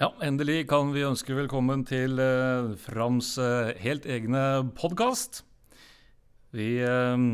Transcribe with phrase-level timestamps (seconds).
[0.00, 4.42] Ja, endelig kan vi ønske velkommen til eh, Frams eh, helt egne
[4.72, 5.42] podkast.
[6.56, 7.24] Vi eh,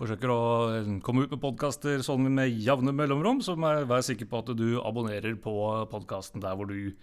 [0.00, 4.40] forsøker å eh, komme ut med podkaster sånn med jevne mellomrom, så vær sikker på
[4.40, 5.52] at du abonnerer på
[5.92, 6.94] podkasten der hvor du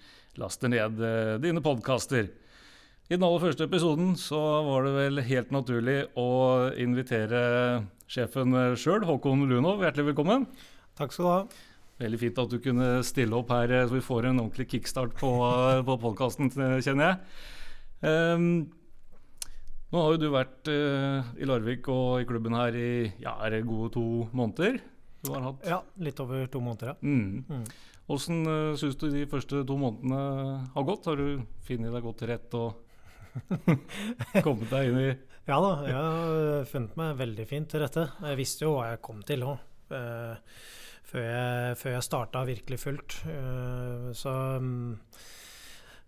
[0.42, 2.32] laster ned eh, dine podkaster.
[3.12, 6.32] I den aller første episoden så var det vel helt naturlig å
[6.82, 7.44] invitere
[8.10, 9.86] sjefen sjøl, Håkon Lunov.
[9.86, 10.50] Hjertelig velkommen.
[10.98, 11.70] Takk skal du ha.
[12.02, 15.14] Veldig fint at du kunne stille opp her, eh, så vi får en ordentlig kickstart
[15.20, 16.50] på, eh, på podkasten,
[16.82, 17.20] kjenner jeg.
[18.04, 18.48] Um,
[19.94, 23.54] nå har jo du vært uh, i Larvik og i klubben her i ja, er
[23.54, 24.80] det gode to måneder?
[25.24, 25.68] Du har hatt?
[25.70, 26.96] Ja, litt over to måneder, ja.
[27.06, 27.46] Mm.
[27.46, 27.68] Mm.
[28.10, 30.24] Hvordan uh, syns du de første to månedene
[30.74, 31.06] har gått?
[31.08, 32.82] Har du funnet deg godt til rett og
[34.46, 35.08] kommet deg inn i
[35.48, 38.10] Ja da, jeg har funnet meg veldig fint til rette.
[38.26, 39.62] Jeg visste jo hva jeg kom til òg.
[39.94, 40.36] Uh,
[41.14, 43.20] før jeg, før jeg starta virkelig fullt.
[43.28, 44.98] Uh, så um,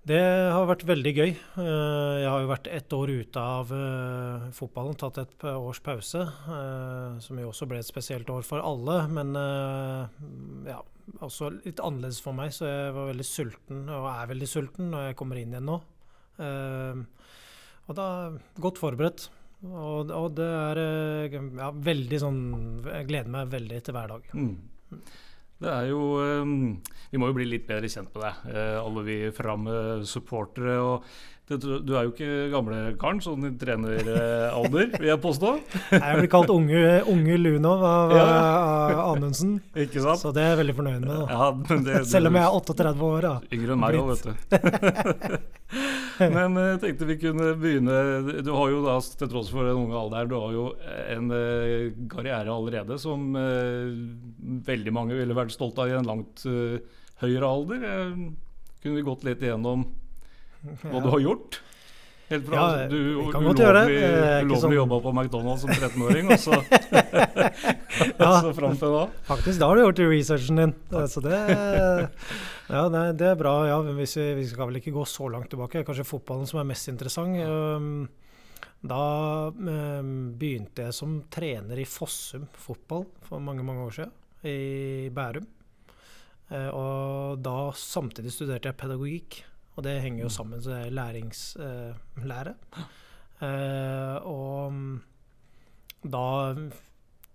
[0.05, 1.31] det har vært veldig gøy.
[1.57, 6.25] Uh, jeg har jo vært ett år ute av uh, fotballen, tatt et års pause.
[7.21, 9.33] som jo også ble et spesielt år for alle, men
[10.65, 10.81] ja,
[11.21, 12.53] også litt annerledes for meg.
[12.53, 15.79] Så jeg var veldig sulten, og er veldig sulten når jeg kommer inn igjen nå.
[17.85, 18.07] og da
[18.61, 19.29] godt forberedt.
[19.65, 20.79] Og, og, det er
[21.33, 22.41] ja, veldig sånn
[22.83, 24.27] Jeg gleder meg veldig til hver dag.
[24.37, 24.74] Mm.
[25.55, 26.01] Det er jo
[27.11, 30.81] Vi må jo bli litt bedre kjent med deg, eh, alle vi Fram-supportere.
[30.83, 31.05] og
[31.45, 35.51] du er jo ikke gamle karen, sånn i treneralder, vil jeg påstå.
[35.93, 36.79] Jeg blir kalt unge,
[37.11, 38.23] unge Lunov av ja.
[39.11, 40.23] Anundsen, ikke sant?
[40.23, 41.29] så det er jeg veldig fornøyd med.
[41.29, 41.51] Ja,
[41.85, 43.27] det, Selv om jeg er 38 år.
[43.27, 43.35] Da.
[43.53, 45.37] Yngre enn meg òg, vet du.
[46.35, 47.95] men jeg tenkte vi kunne begynne
[48.45, 50.65] Du har jo da, til tross for den unge alderen, du har jo
[51.15, 53.91] en uh, karriere allerede som uh,
[54.69, 56.45] veldig mange ville vært stolt av i en langt
[57.21, 57.85] høyere alder.
[58.81, 59.87] kunne vi gått litt igjennom
[60.83, 61.61] hva du har gjort.
[62.25, 64.73] Helt fra ja, du ulovlig, ulovlig sånn...
[64.73, 66.57] jobba på McDonald's som 13-åring, og så,
[68.17, 69.03] ja, så fram til da.
[69.27, 70.73] Faktisk, da har du gjort researchen din.
[71.11, 71.41] Så det,
[72.69, 73.55] ja, det, det er bra.
[73.69, 75.83] Ja, vi, vi, skal vel ikke gå så langt tilbake.
[75.87, 77.41] Kanskje fotballen som er mest interessant.
[78.85, 79.01] Da
[79.55, 84.15] begynte jeg som trener i Fossum fotball for mange, mange år siden,
[84.45, 85.47] i Bærum.
[86.45, 89.39] Uh, og da samtidig studerte jeg pedagogikk.
[89.75, 90.35] Og det henger jo mm.
[90.35, 92.53] sammen med læringslære.
[93.41, 94.93] Uh, og mm,
[96.13, 96.27] da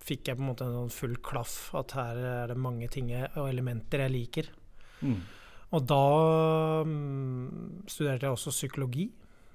[0.01, 3.11] fikk jeg på en måte en sånn full klaff at her er det mange ting
[3.13, 4.49] og elementer jeg liker.
[5.03, 5.21] Mm.
[5.71, 6.05] Og da
[6.83, 9.11] um, studerte jeg også psykologi.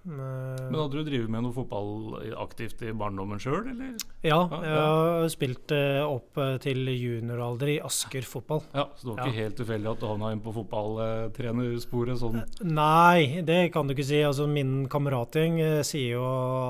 [0.05, 3.95] Men hadde du drevet med noe fotball aktivt i barndommen sjøl, eller?
[4.21, 8.61] Ja, jeg har spilt uh, opp uh, til junioralder i Asker fotball.
[8.75, 12.43] Ja, Så det var ikke helt tilfeldig at du havna inn på fotballtrenersporet sånn?
[12.69, 14.21] Nei, det kan du ikke si.
[14.21, 15.57] Altså, min kameratgjeng
[15.87, 16.27] sier jo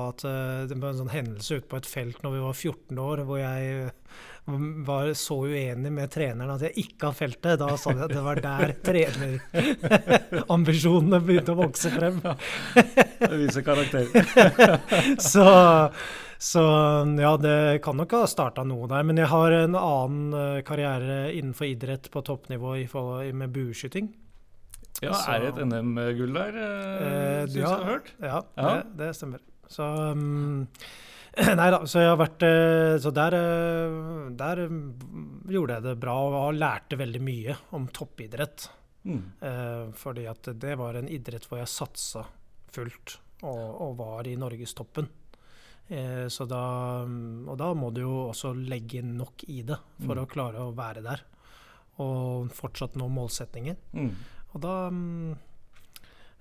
[0.08, 3.26] at det var en sånn hendelse ute på et felt når vi var 14 år,
[3.28, 3.92] hvor jeg
[4.46, 7.58] var så uenig med treneren at jeg ikke har feltet.
[7.58, 12.20] Da sa de at det var der trenerambisjonene begynte å vokse frem.
[12.22, 14.04] det viser karakter.
[15.32, 15.46] så,
[16.38, 16.64] så,
[17.18, 19.02] ja, det kan nok ha starta noe der.
[19.08, 22.70] Men jeg har en annen eh, karriere innenfor idrett på toppnivå
[23.34, 24.06] med bueskyting.
[25.02, 26.62] Ja, så, er det et NM-gull der, eh,
[27.02, 28.08] eh syns ja, jeg har hørt?
[28.22, 28.68] Ja, ja.
[28.70, 29.40] Det, det, stemmer.
[29.68, 29.84] Så
[30.14, 30.68] um,
[31.58, 33.96] Nei da, så jeg har vært eh, Så der, eh,
[34.38, 34.62] der
[35.52, 38.70] gjorde jeg det bra og lærte veldig mye om toppidrett.
[39.06, 39.20] Mm.
[39.44, 42.24] Eh, fordi at det var en idrett hvor jeg satsa
[42.72, 45.12] fullt og, og var i norgestoppen.
[45.86, 46.60] Så da,
[47.06, 50.22] og da må du jo også legge nok i det for mm.
[50.24, 51.20] å klare å være der.
[52.02, 53.76] Og fortsatt nå målsetninger.
[53.94, 54.08] Mm.
[54.50, 54.74] Og da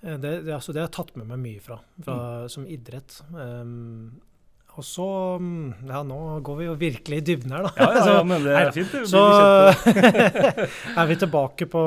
[0.02, 2.50] det, det, altså det, har jeg tatt med meg mye fra, fra mm.
[2.56, 3.20] som idrett.
[3.38, 4.18] Um,
[4.76, 5.08] og så
[5.40, 7.72] mm, Ja, nå går vi jo virkelig i dybden her, da.
[7.80, 8.92] Ja, ja, ja men det er fint.
[8.92, 9.24] Det så
[11.00, 11.84] er vi tilbake på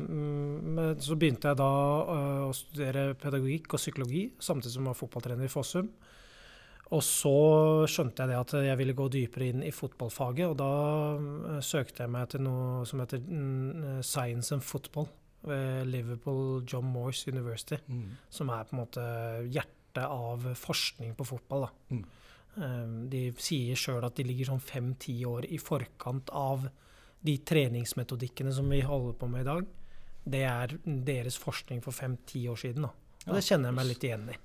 [0.00, 5.00] mm, Så begynte jeg da uh, å studere pedagogikk og psykologi, samtidig som jeg var
[5.00, 5.88] fotballtrener i Fossum.
[6.90, 7.36] Og så
[7.88, 10.72] skjønte jeg det at jeg ville gå dypere inn i fotballfaget, og da
[11.16, 15.08] uh, søkte jeg meg til noe som heter mm, Science and Football
[15.48, 18.08] ved Liverpool John Moores University, mm.
[18.28, 19.04] som er på en måte
[19.48, 21.68] hjertet hjertet av forskning på fotball.
[21.90, 22.04] Mm.
[22.56, 26.68] Ehm, de sier sjøl at de ligger sånn fem-ti år i forkant av
[27.20, 29.66] de treningsmetodikkene som vi holder på med i dag.
[30.24, 32.82] Det er deres forskning for fem-ti år siden.
[32.82, 32.92] Da.
[33.26, 34.36] Og det kjenner jeg meg litt igjen i.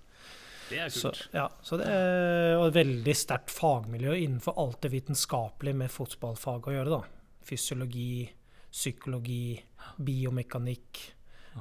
[0.70, 1.16] Det er kult.
[1.16, 6.68] Så, ja, så det er et veldig sterkt fagmiljø innenfor alt det vitenskapelige med fotballfag
[6.68, 6.98] å gjøre.
[6.98, 7.02] da.
[7.46, 8.26] Fysiologi,
[8.72, 9.60] psykologi,
[10.02, 11.04] biomekanikk,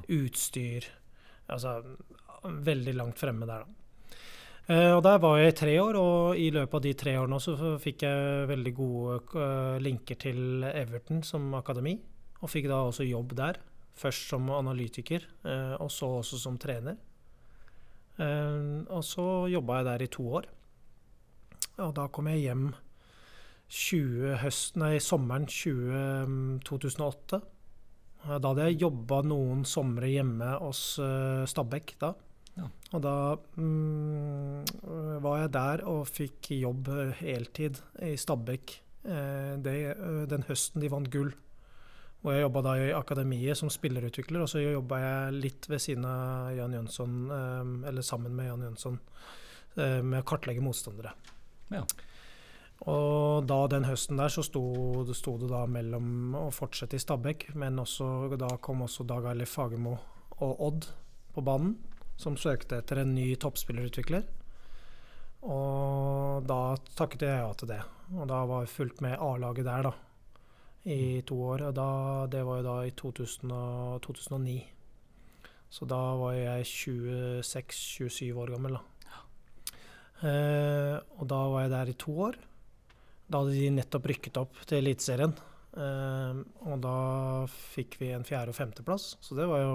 [0.09, 0.89] utstyr.
[1.53, 1.77] Altså
[2.45, 3.85] veldig langt fremme der, da.
[4.65, 7.41] Eh, og Der var jeg i tre år, og i løpet av de tre årene
[7.41, 11.99] så fikk jeg veldig gode eh, linker til Everton som akademi.
[12.41, 13.61] Og fikk da også jobb der.
[13.95, 16.97] Først som analytiker, eh, og så også som trener.
[18.15, 20.45] Og så jobba jeg der i to år.
[21.83, 22.69] Og da kom jeg hjem
[23.67, 27.41] 20 høst, nei, sommeren 20, 2008.
[28.23, 30.85] Da hadde jeg jobba noen somre hjemme hos
[31.51, 32.13] Stabæk da.
[32.55, 32.69] Ja.
[32.95, 33.15] Og da
[33.59, 34.63] mm,
[35.25, 41.33] var jeg der og fikk jobb heltid i Stabekk eh, den høsten de vant gull.
[42.25, 46.07] Og jeg jobba da i akademiet som spillerutvikler, og så jobba jeg litt ved siden
[46.09, 48.99] av Jan Jønsson, eh, eller sammen med Jan Jønsson,
[49.77, 51.13] eh, med å kartlegge motstandere.
[51.75, 51.85] Ja.
[52.91, 54.63] Og da den høsten der så sto,
[55.17, 59.55] sto, det da mellom å fortsette i Stabekk, men også, da kom også Dag Eilif
[59.57, 59.99] Fagermo
[60.43, 60.89] og Odd
[61.35, 61.77] på banen
[62.21, 64.25] som søkte etter en ny toppspillerutvikler.
[65.45, 67.81] Og da takket jeg ja til det.
[68.15, 69.93] Og da var jeg fulgt med A-laget der, da.
[70.85, 71.67] I to år.
[71.69, 71.89] Og da,
[72.33, 74.57] det var jo da i 2000 og, 2009.
[75.75, 78.83] Så da var jeg 26-27 år gammel, da.
[80.25, 82.39] Eh, og da var jeg der i to år.
[83.27, 85.35] Da hadde de nettopp rykket opp til Eliteserien.
[85.75, 86.99] Uh, og da
[87.51, 89.75] fikk vi en fjerde- og femteplass, så det var jo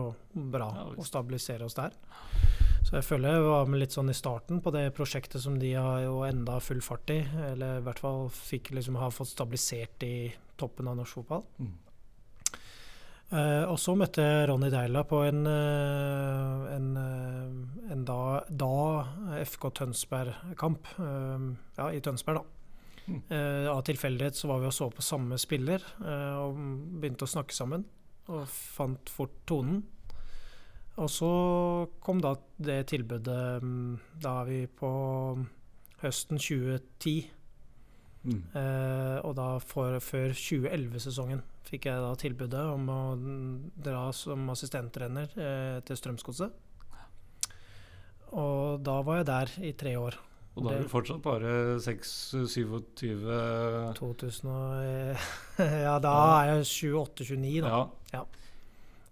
[0.54, 1.96] bra å stabilisere oss der.
[2.88, 5.74] Så jeg føler jeg var med litt sånn i starten på det prosjektet som de
[5.76, 7.20] har jo enda full fart i.
[7.52, 11.44] Eller i hvert fall fikk liksom ha fått stabilisert i toppen av norsk fotball.
[11.60, 11.76] Mm.
[13.30, 18.72] Uh, og så møtte jeg Ronny Deila på en, uh, en, uh, en da, da,
[19.46, 20.90] FK Tønsberg-kamp.
[20.98, 22.59] ja, i Tønsberg, da.
[23.10, 26.60] Uh, av tilfeldighet så var vi og så på samme spiller uh, og
[27.02, 27.86] begynte å snakke sammen.
[28.30, 29.82] Og fant fort tonen.
[31.00, 31.32] Og så
[32.04, 34.92] kom da det tilbudet um, Da er vi på
[36.04, 37.30] høsten 2010.
[38.20, 38.42] Mm.
[38.54, 43.02] Uh, og da for, før 2011-sesongen fikk jeg da tilbudet om å
[43.80, 45.30] dra som assistenttrener
[45.86, 46.66] til Strømsgodset.
[48.34, 50.18] Og da var jeg der i tre år.
[50.60, 51.52] Og da er det fortsatt bare
[51.84, 53.24] 6-27
[54.00, 54.64] 2000 og,
[55.86, 56.12] Ja, da
[56.42, 57.70] er jeg 28-29, da.
[57.72, 57.80] Ja.
[58.20, 58.24] ja.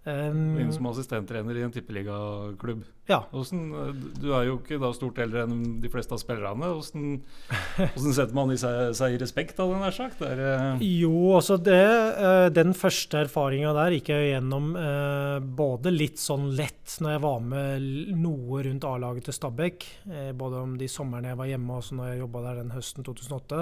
[0.08, 2.86] Um, Inn som assistenttrener i en tippeligaklubb.
[3.10, 3.18] Ja.
[3.32, 6.70] du er jo ikke da stort eldre enn de fleste av spillerne.
[6.78, 10.22] Hvordan, setter man i seg, seg, i respekt av det, nær sagt?
[10.24, 10.40] Der,
[10.78, 10.84] uh...
[10.84, 11.82] Jo, altså det,
[12.22, 17.24] uh, den første erfaringa der gikk jeg gjennom uh, både litt sånn lett når jeg
[17.28, 19.86] var med noe rundt A-laget til Stabæk,
[20.40, 23.60] både om de somrene jeg var hjemme og når jeg jobba der den høsten 2008,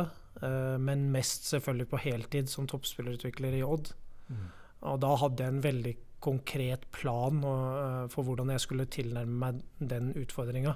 [0.85, 3.89] men mest selvfølgelig på heltid som toppspillerutvikler i Odd.
[4.29, 4.45] Mm.
[4.91, 5.95] Og da hadde jeg en veldig
[6.25, 9.63] konkret plan uh, for hvordan jeg skulle tilnærme meg
[9.93, 10.75] den utfordringa.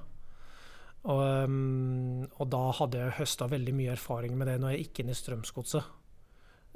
[1.09, 5.03] Og, um, og, da hadde jeg høsta veldig mye erfaring med det når jeg gikk
[5.03, 5.95] inn i Strømsgodset.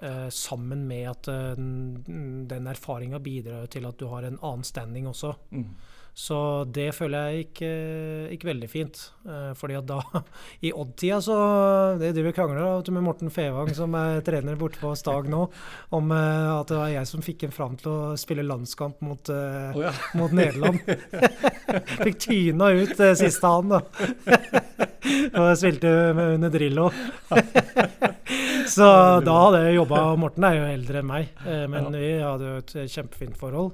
[0.03, 5.07] Eh, sammen med at uh, den erfaringa bidrar til at du har en annen standing
[5.07, 5.35] også.
[5.53, 5.67] Mm.
[6.13, 6.37] Så
[6.69, 7.59] det føler jeg gikk,
[8.35, 8.99] gikk veldig fint.
[9.25, 9.97] Eh, fordi at da,
[10.67, 11.35] i Odd-tida, så
[11.99, 15.47] Det driver krangler med Morten Fevang, som er trener borte på Stag nå,
[15.95, 19.31] om eh, at det var jeg som fikk ham fram til å spille landskamp mot,
[19.31, 19.93] oh, ja.
[20.19, 20.83] mot Nederland.
[22.05, 23.81] fikk tyna ut det siste han, da.
[25.39, 26.85] Og spilte under Drillo.
[28.71, 28.87] så
[29.25, 32.75] da hadde jeg jobba Morten er jo eldre enn meg, men vi hadde jo et
[32.93, 33.73] kjempefint forhold.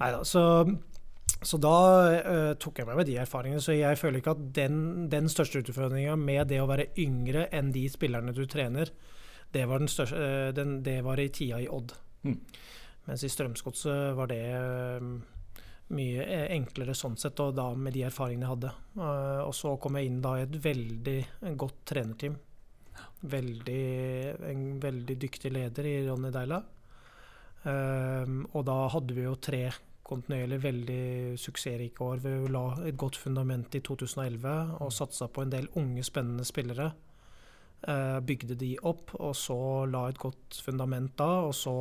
[0.00, 0.44] Neida, så
[1.40, 1.76] så da
[2.20, 3.62] uh, tok jeg med meg de erfaringene.
[3.64, 7.72] Så jeg føler ikke at den, den største utfordringa med det å være yngre enn
[7.72, 8.92] de spillerne du trener,
[9.54, 11.96] det var, største, uh, den, det var i tida i Odd.
[12.28, 12.36] Mm.
[13.08, 15.08] Mens i Strømsgodset var det uh,
[15.96, 18.70] mye enklere sånn sett, og da med de erfaringene jeg hadde.
[19.42, 21.16] og så kom jeg inn da i et veldig
[21.58, 22.36] godt trenerteam.
[23.32, 23.86] Veldig,
[24.52, 26.60] en veldig dyktig leder i Ronny Deila.
[27.66, 29.64] og da hadde vi jo tre
[30.10, 31.04] kontinuerlig veldig
[31.40, 32.20] suksessrike år.
[32.24, 36.90] Vi la et godt fundament i 2011 og satsa på en del unge, spennende spillere.
[37.88, 41.30] Eh, bygde de opp, og så la et godt fundament da.
[41.48, 41.76] Og så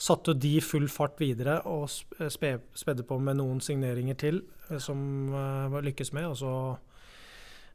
[0.00, 5.80] satte de full fart videre og spedde på med noen signeringer til eh, som eh,
[5.90, 6.30] lykkes med.
[6.32, 6.54] Og så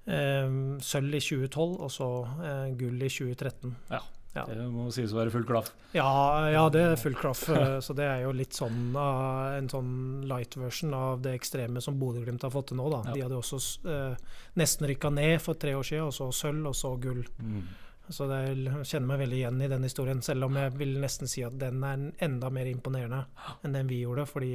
[0.10, 2.10] eh, sølv i 2012, og så
[2.48, 3.76] eh, gull i 2013.
[3.92, 4.02] Ja.
[4.34, 4.46] Ja.
[4.46, 5.72] Det må sies å være full klaff.
[5.96, 6.06] Ja,
[6.54, 7.48] ja, det er full klaff.
[7.50, 9.92] Eh, så det er jo litt sånn uh, en sånn
[10.30, 12.90] light version av det ekstreme som Bodø-Glimt har fått til nå.
[12.94, 13.02] Da.
[13.10, 13.60] De hadde også
[13.90, 17.24] uh, nesten rykka ned for tre år siden, og så sølv, og så gull.
[17.42, 17.64] Mm.
[18.10, 21.30] Så det, jeg kjenner meg veldig igjen i den historien, selv om jeg vil nesten
[21.30, 23.26] si at den er enda mer imponerende
[23.66, 24.26] enn den vi gjorde.
[24.30, 24.54] Fordi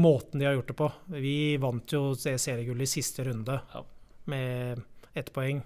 [0.00, 3.60] måten de har gjort det på Vi vant jo seriegullet i siste runde
[4.28, 4.82] med
[5.16, 5.62] ett poeng,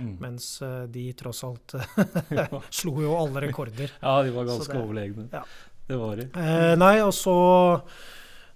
[0.00, 0.14] Mm.
[0.20, 1.74] mens eh, de tross alt
[2.80, 3.90] slo jo alle rekorder.
[4.00, 5.28] ja, de var ganske det- overlegne.
[5.32, 5.44] ja.
[5.90, 6.24] Det var de.
[6.38, 7.82] Eh, nei, og så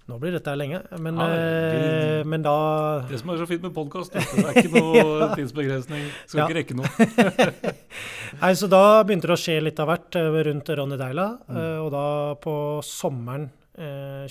[0.07, 3.47] Nå blir dette her lenge, men, Ja, eh, vi- men da Det som er så
[3.49, 6.03] fint med podkast, det er ikke noe tidsbegrensning.
[6.27, 6.45] Skal Ja.
[6.45, 7.63] ikke rekke noe.
[8.41, 11.25] Nei, så da begynte det å skje litt av hvert eh, rundt Ronny Deila.
[11.49, 11.59] Mm.
[11.85, 12.05] Og da
[12.45, 14.27] på sommeren eh,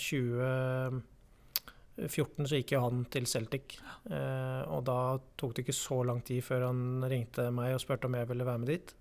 [1.96, 3.76] 2014 så gikk jo han til Celtic.
[4.10, 4.98] Eh, og da
[5.38, 8.46] tok det ikke så lang tid før han ringte meg og spurte om jeg ville
[8.48, 8.94] være med dit.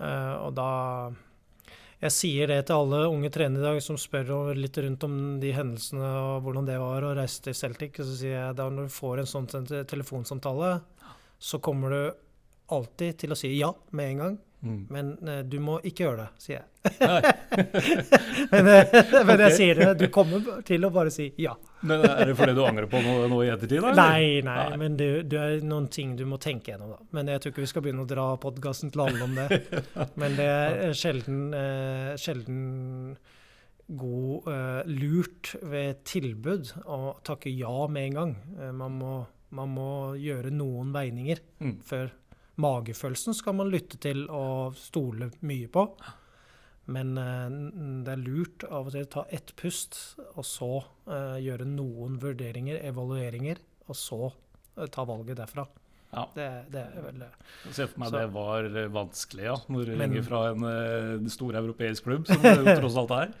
[0.00, 0.70] Eh, og da
[2.02, 5.52] Jeg sier det til alle unge trenere i dag som spør litt rundt om de
[5.54, 8.00] hendelsene og hvordan det var å reise til Celtic.
[8.02, 10.72] Og så sier jeg da når du får en sånn te- telefonsamtale,
[11.38, 12.00] så kommer du
[12.74, 14.40] alltid til å si ja med en gang.
[14.62, 14.80] Mm.
[14.94, 16.68] Men uh, du må ikke gjøre det, sier jeg.
[18.52, 19.88] Men, uh, men jeg sier det.
[19.98, 21.52] Du kommer til å bare si ja.
[21.82, 23.80] Men er det fordi du angrer på noe noe i ettertid?
[23.80, 23.98] eller?
[23.98, 24.78] Nei, nei, Nei.
[24.78, 27.00] men det, det er noen ting du må tenke gjennom, da.
[27.18, 29.60] Men jeg tror ikke vi skal begynne å dra podkasten til alle om det.
[30.22, 32.62] Men det er sjelden, uh, sjelden
[33.92, 38.30] god eh, lurt ved tilbud å takke ja med en gang.
[38.56, 39.14] Eh, man, må,
[39.52, 41.74] man må gjøre noen veininger Mm.
[41.86, 42.08] før
[42.62, 45.86] Magefølelsen skal man lytte til og stole mye på.
[46.92, 47.52] Men eh,
[48.06, 49.98] det er lurt av og til å ta ett pust,
[50.34, 50.70] og så
[51.06, 55.66] eh, gjøre noen vurderinger, evalueringer, og så eh, ta valget derfra.
[56.12, 56.26] Ja.
[56.34, 59.54] Det, det er vel Jeg ser for meg Så- det var vanskelig, ja.
[59.72, 63.32] Når du ringer fra en stor europeisk klubb, som det jo tross alt er.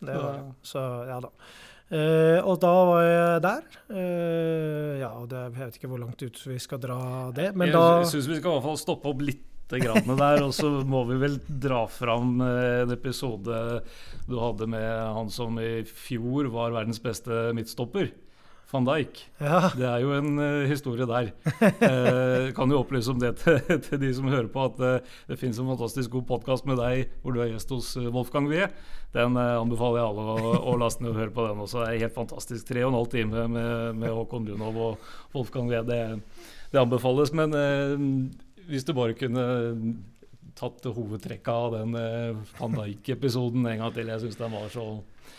[0.00, 0.82] det var, Så
[1.12, 1.30] ja da.
[1.88, 3.68] Eh, og da var jeg der.
[3.88, 6.98] Uh, ja, og det, jeg vet ikke hvor langt ut vi skal dra
[7.34, 10.42] det, men jeg da syns vi skal i hvert fall stoppe opp litt grann der,
[10.44, 13.82] og så må vi vel dra fram eh, en episode
[14.28, 18.12] du hadde med han som i fjor var verdens beste midtstopper.
[18.68, 19.20] Van Dijk.
[19.40, 21.30] Ja, Det er jo en uh, historie der.
[21.80, 23.56] Uh, kan jo opplyse om det til,
[23.86, 27.14] til de som hører på, at uh, det finnes en fantastisk god podkast med deg
[27.22, 28.68] hvor du er gjest hos Wolfgang Wie.
[29.16, 31.80] Den anbefaler jeg alle å, å laste ned og høre på den også.
[31.80, 32.66] Det er helt fantastisk.
[32.68, 35.80] Tre og en halv time med, med Håkon Brunov og Wolfgang Wie.
[35.88, 36.02] Det,
[36.74, 37.32] det anbefales.
[37.32, 37.56] Men
[38.68, 39.46] hvis du bare kunne
[40.58, 41.96] tatt hovedtrekket av den
[42.58, 44.12] Van Dijk-episoden en gang til.
[44.12, 44.90] Jeg syns den var så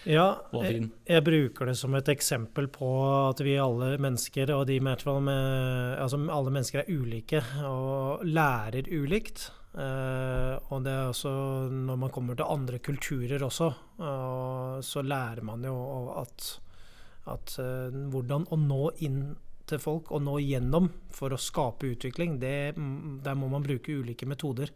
[0.07, 0.27] ja
[0.63, 2.89] jeg, jeg bruker det som et eksempel på
[3.29, 9.49] at vi alle mennesker, og de med, altså alle mennesker er ulike og lærer ulikt.
[9.69, 11.31] Eh, og det er også
[11.69, 13.69] når man kommer til andre kulturer også,
[14.01, 15.75] og så lærer man jo
[16.17, 16.47] at,
[17.29, 19.21] at eh, hvordan å nå inn
[19.69, 24.27] til folk og nå gjennom for å skape utvikling, det, der må man bruke ulike
[24.29, 24.73] metoder.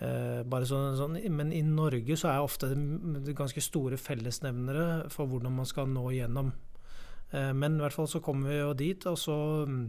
[0.00, 5.28] Eh, bare sånn, sånn, men i Norge så er ofte det ganske store fellesnevnere for
[5.28, 6.54] hvordan man skal nå gjennom.
[7.36, 9.36] Eh, men i hvert fall så kommer vi jo dit, og så
[9.68, 9.82] mm,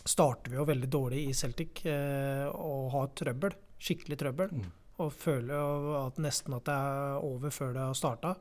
[0.00, 3.58] starter vi jo veldig dårlig i Celtic eh, og har trøbbel.
[3.82, 4.56] Skikkelig trøbbel.
[4.56, 4.72] Mm.
[5.02, 8.34] Og føler at nesten at det er over før det har starta.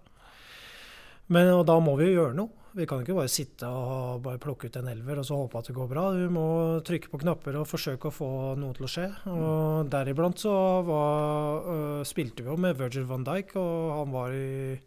[1.31, 2.60] Men og da må vi jo gjøre noe.
[2.71, 5.67] Vi kan ikke bare sitte og bare plukke ut en elver og så håpe at
[5.67, 6.05] det går bra.
[6.15, 6.45] Du må
[6.87, 9.07] trykke på knapper og forsøke å få noe til å skje.
[9.33, 10.53] Og deriblant så
[10.87, 14.79] var, øh, spilte vi jo med Virgil van Dijk, og han var i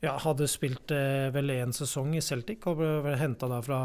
[0.00, 3.80] ja, hadde spilt eh, vel én sesong i Celtic og ble henta fra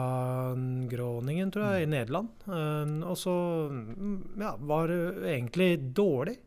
[0.90, 2.32] Groningen, tror jeg, i Nederland.
[2.48, 3.36] Eh, og så
[3.70, 4.96] mm, ja, var
[5.28, 6.40] egentlig dårlig.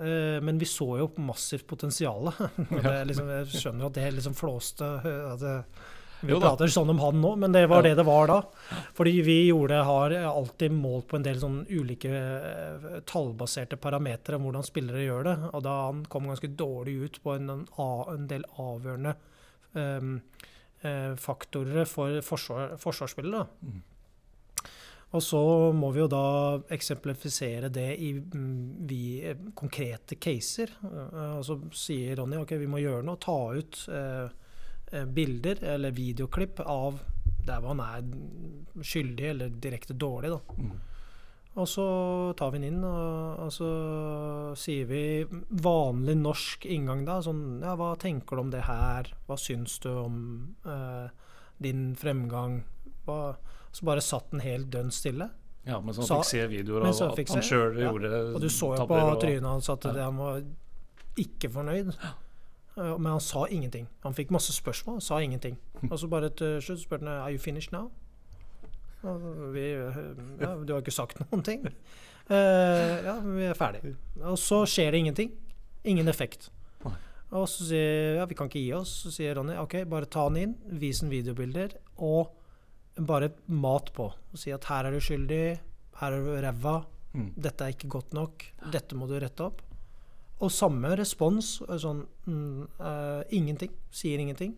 [0.00, 2.32] Eh, men vi så jo massivt potensial.
[3.08, 5.54] Liksom, jeg skjønner at det liksom flåste at det,
[6.24, 7.90] Vi Jo prater sånn om han nå, men det var Ja.
[7.90, 8.38] det det var da.
[8.96, 14.48] Fordi vi gjorde, har alltid målt på en del sånn ulike eh, tallbaserte parametere om
[14.48, 15.36] hvordan spillere gjør det.
[15.52, 19.16] Og da han kom ganske dårlig ut på en, en, del avgjørende
[19.74, 23.44] eh, faktorer for forsvar, forsvarsspillet.
[23.44, 23.93] da.
[25.14, 25.40] Og så
[25.76, 26.26] må vi jo da
[26.74, 30.72] eksemplifisere det i mm, vi, eh, konkrete caser.
[30.82, 33.20] Eh, og så sier Ronny ok, vi må gjøre noe.
[33.22, 34.24] Ta ut eh,
[34.90, 36.98] eh, bilder eller videoklipp av
[37.44, 40.34] der hvor han er skyldig eller direkte dårlig.
[40.34, 40.58] da.
[40.58, 40.74] Mm.
[41.54, 41.86] Og så
[42.34, 43.68] tar vi den inn, og, og så
[44.58, 45.02] sier vi
[45.62, 47.20] vanlig norsk inngang da.
[47.22, 49.12] Sånn Ja, hva tenker du om det her?
[49.28, 50.16] Hva syns du om
[50.66, 51.06] eh,
[51.62, 52.64] din fremgang?
[53.06, 53.36] Hva,
[53.74, 55.30] så bare satt den helt dønn stille.
[55.66, 57.88] Ja, men så han fikk se videoer av at han sjøl ja.
[57.88, 59.92] gjorde Og du så jo på og- trynet hans at Ja.
[60.04, 60.42] han var
[61.16, 61.94] ikke fornøyd.
[62.76, 63.86] Eh, Men han sa ingenting.
[64.02, 65.56] Han fikk masse spørsmål, sa ingenting.
[65.90, 67.90] Og så bare til slutt spurte han Are you finished now?
[69.52, 69.64] Vi,
[70.40, 71.66] ja, du har ikke sagt noen ting.
[72.32, 73.94] Eh, ja, vi er ferdig.
[74.24, 75.32] Og så skjer det ingenting.
[75.84, 76.50] Ingen effekt.
[77.34, 78.92] Og så sier ja, vi kan ikke gi oss.
[79.04, 82.30] Så sier Ronny OK, bare ta den inn, vis en videobilder, og
[82.96, 84.10] bare mat på.
[84.32, 85.58] Og si at her er du skyldig,
[86.00, 86.84] her er du ræva,
[87.14, 87.28] Mm.
[87.38, 89.60] dette er ikke godt nok, dette må du rette opp.
[90.42, 91.60] Og samme respons.
[91.68, 93.70] eh, Sånn mm, uh, ingenting.
[93.92, 94.56] Sier ingenting.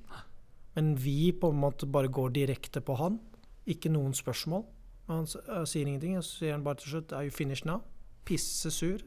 [0.74, 3.20] Men vi på en måte bare går direkte på han.
[3.66, 4.64] Ikke noen spørsmål.
[5.08, 7.82] Han eh, sier ingenting, og så sier han bare til slutt Are you finished now?
[8.24, 9.04] Pissesur.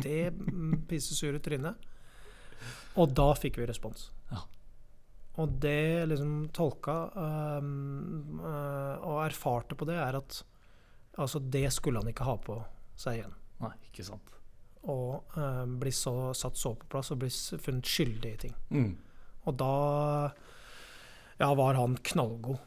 [0.00, 1.76] Det mm, pissesur trynet.
[2.96, 4.10] Og da fikk vi respons.
[5.36, 10.38] Og det jeg liksom tolka um, eh, og erfarte på det, er at
[11.20, 12.56] altså det skulle han ikke ha på
[12.96, 13.34] seg igjen.
[13.60, 14.32] Nei, ikke sant.
[14.92, 18.56] Og eh, bli så, satt så på plass og bli funnet skyldig i ting.
[18.72, 18.94] Mm.
[19.46, 19.74] Og da
[21.36, 22.58] ja, var han knallgod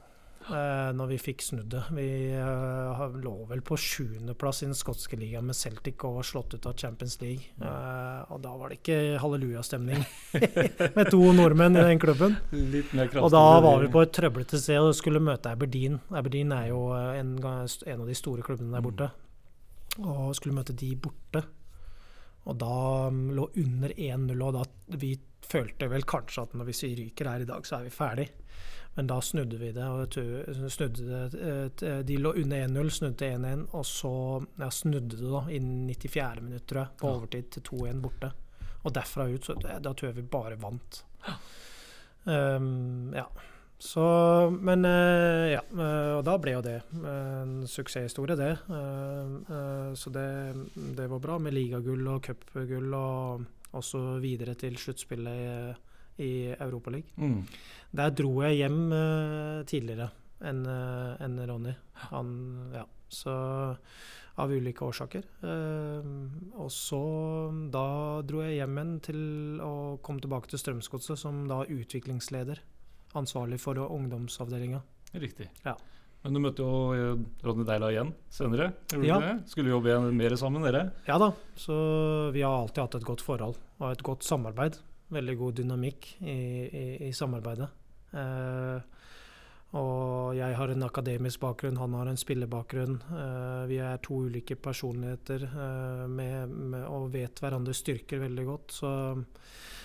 [0.50, 1.82] eh, når vi fikk snudd det.
[1.96, 6.56] Vi eh, lå vel på sjuendeplass i den skotske ligaen med Celtic og var slått
[6.58, 7.52] ut av Champions League.
[7.62, 10.04] Eh, og da var det ikke hallelujastemning
[10.98, 12.40] med to nordmenn i den klubben.
[12.52, 16.02] Litt mer Og da var vi på et trøblete sted og skulle møte Aberdeen.
[16.10, 19.12] Aberdeen er jo eh, en, en av de store klubbene der borte.
[20.00, 21.46] Og skulle møte de borte.
[22.50, 22.76] Og da
[23.14, 25.14] mm, lå under 1-0, og da vi
[25.50, 28.30] følte vel kanskje at når hvis vi ryker her i dag, så er vi ferdig.
[28.98, 29.86] Men da snudde vi det.
[29.86, 34.14] og snudde det, eh, De lå under 1-0, snudde til 1-1, og så
[34.60, 36.42] ja, snudde det da innen 94.
[36.42, 38.32] minutt, tror jeg, på overtid til 2-1 borte.
[38.84, 41.04] Og derfra ut, så da tror jeg vi bare vant.
[42.26, 43.26] Um, ja.
[43.80, 44.04] Så
[44.62, 45.62] Men eh, ja.
[45.64, 48.52] eh, og da ble jo det en suksesshistorie, det.
[48.68, 50.28] Eh, eh, så det,
[50.98, 53.46] det var bra med ligagull og cupgull, og
[53.78, 57.12] også videre til sluttspillet i, i Europaligaen.
[57.18, 57.44] Mm.
[58.00, 60.10] Der dro jeg hjem uh, tidligere
[60.40, 61.74] enn eh, enn Ronny.
[62.10, 62.30] Han,
[62.72, 63.34] ja, så
[64.40, 65.26] av ulike årsaker.
[65.44, 66.00] Uh,
[66.56, 67.02] og så
[67.74, 69.22] da dro jeg hjem igjen til
[69.64, 69.74] å
[70.06, 72.62] komme tilbake til Strømsgodset som da utviklingsleder.
[73.20, 74.80] Ansvarlig for ungdomsavdelinga.
[75.20, 75.50] Riktig.
[75.66, 75.76] Ja.
[76.24, 78.72] Men du møtte jo eh, Ronny Deila igjen senere.
[79.06, 79.20] Ja.
[79.48, 80.90] Skulle jobbe mer sammen, dere?
[81.08, 81.76] Ja da, så
[82.36, 84.82] vi har alltid hatt et godt forhold og et godt samarbeid.
[85.10, 87.70] Veldig god dynamikk i, i, i samarbeidet.
[88.12, 88.98] Eh,
[89.80, 92.96] og jeg har en akademisk bakgrunn, han har en spillebakgrunn.
[93.14, 98.74] Eh, vi er to ulike personligheter eh, med, med, og vet hverandres styrker veldig godt.
[98.80, 98.92] Så,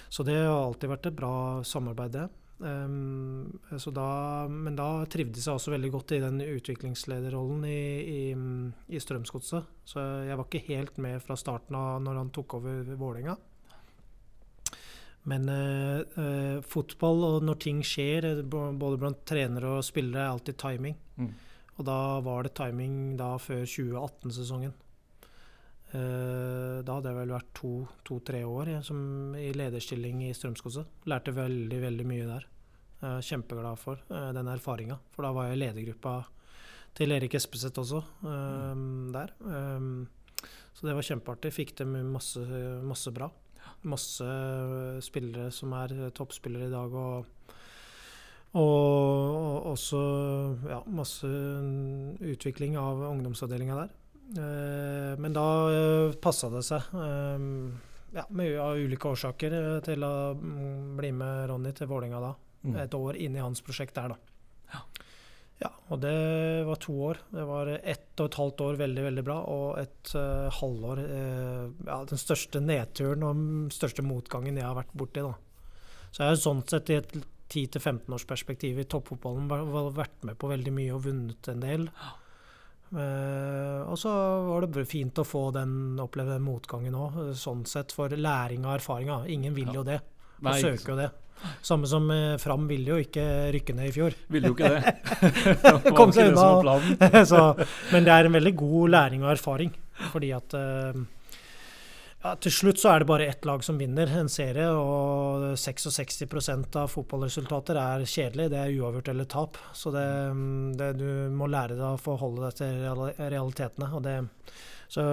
[0.08, 1.34] så det har alltid vært et bra
[1.68, 2.26] samarbeid, det.
[2.64, 4.08] Um, så da,
[4.48, 8.22] men da trivdes jeg også veldig godt i den utviklingslederrollen i, i,
[8.88, 9.66] i Strømsgodset.
[9.84, 13.36] Så jeg var ikke helt med fra starten av når han tok over Vålerenga.
[15.28, 20.58] Men uh, fotball og når ting skjer, eh, både blant trenere og spillere, er alltid
[20.60, 20.96] timing.
[21.16, 21.30] Mm.
[21.74, 24.74] Og da var det timing da før 2018-sesongen.
[25.94, 27.62] Eh, da hadde jeg vel vært
[28.06, 31.06] to-tre år jeg, som i lederstilling i Strømsgodset.
[31.10, 32.46] Lærte veldig, veldig mye der.
[33.04, 34.96] Eh, kjempeglad for eh, den erfaringa.
[35.12, 36.18] For da var jeg i ledergruppa
[36.96, 39.12] til Erik Espeseth også mm.
[39.12, 39.34] der.
[39.44, 41.52] Eh, så det var kjempeartig.
[41.54, 42.42] Fikk dem masse,
[42.86, 43.28] masse bra.
[43.90, 46.94] Masse eh, spillere som er eh, toppspillere i dag.
[46.94, 47.50] Og,
[48.54, 50.00] og, og også
[50.70, 53.98] ja, masse mm, utvikling av ungdomsavdelinga der.
[54.40, 55.48] Eh, men da
[56.24, 57.44] passa det seg, eh,
[58.16, 62.32] ja, av ulike årsaker, eh, til å mm, bli med Ronny til Vålerenga da.
[62.64, 62.76] Mm.
[62.80, 64.80] Et år inn i hans prosjekt der, da.
[65.62, 66.12] Ja, og det
[66.66, 67.18] var to år.
[67.30, 71.68] Det var ett og et halvt år veldig, veldig bra, og et uh, halvår uh,
[71.86, 75.30] Ja, den største nedturen og den største motgangen jeg har vært borti, da.
[76.10, 77.14] Så jeg har sånn sett i et
[77.54, 81.62] 10-15 års perspektiv i toppfotballen væ- væ- vært med på veldig mye og vunnet en
[81.62, 81.86] del.
[82.94, 84.10] Uh, og så
[84.46, 88.76] var det fint å få den, oppleve den motgangen òg, sånn sett, for læring og
[88.80, 89.10] erfaring.
[89.30, 89.72] Ingen vil Ja.
[89.80, 90.00] jo det,
[90.42, 91.10] Nei, søker jo det.
[91.64, 94.14] Samme som eh, Fram ville jo ikke rykke ned i fjor.
[94.32, 94.94] Ville jo ikke det.
[95.84, 97.24] det Kom seg unna.
[97.32, 97.42] så,
[97.92, 99.74] men det er en veldig god læring og erfaring.
[100.12, 101.04] Fordi at eh,
[102.24, 106.78] ja, Til slutt så er det bare ett lag som vinner en serie, og 66%
[106.80, 108.48] av fotballresultater er kjedelig.
[108.54, 109.60] Det er uavgjort eller tap.
[109.76, 110.06] Så det,
[110.80, 113.90] det, du må lære deg å forholde deg til realitetene.
[113.92, 114.18] Og det,
[114.88, 115.04] så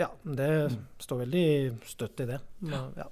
[0.00, 0.52] ja, det
[1.04, 1.48] står veldig
[1.86, 2.40] støtt i det.
[2.64, 3.10] Men, ja.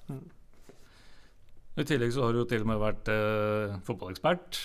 [1.81, 1.87] Mm.
[1.87, 4.61] I tillegg så har du jo til og med vært eh, fotballekspert.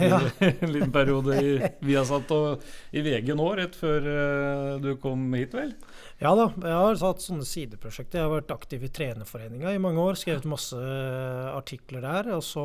[0.00, 0.20] Ja.
[0.38, 1.50] en liten periode i
[1.84, 2.62] Viasat og
[2.96, 5.74] i VG nå, rett før eh, du kom hit, vel?
[6.22, 8.20] Ja da, jeg har hatt sånne sideprosjekter.
[8.20, 10.16] Jeg har vært aktiv i Trenerforeninga i mange år.
[10.20, 12.30] Skrevet masse eh, artikler der.
[12.38, 12.64] Og så,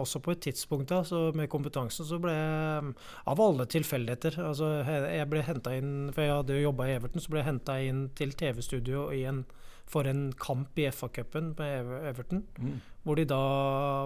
[0.00, 2.94] også på et tidspunkt da, så med kompetansen, så ble jeg
[3.30, 7.22] av alle tilfeldigheter altså, Jeg ble henta inn, for jeg hadde jo jobba i Everton,
[7.22, 9.10] så ble jeg henta inn til TV-studio
[9.90, 12.44] for en kamp i FA-cupen med Everton.
[12.58, 12.78] Mm.
[13.02, 13.40] Hvor, de da,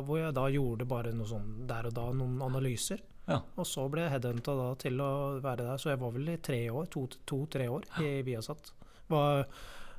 [0.06, 3.02] hvor jeg da gjorde bare noe sånn der og da, noen analyser.
[3.28, 3.40] Ja.
[3.56, 5.12] Og så ble jeg headhunta til å
[5.44, 8.72] være der, så jeg var vel i tre år, to-tre år i Viasat.
[9.12, 9.44] Var,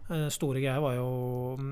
[0.09, 1.07] eh, store greier var jo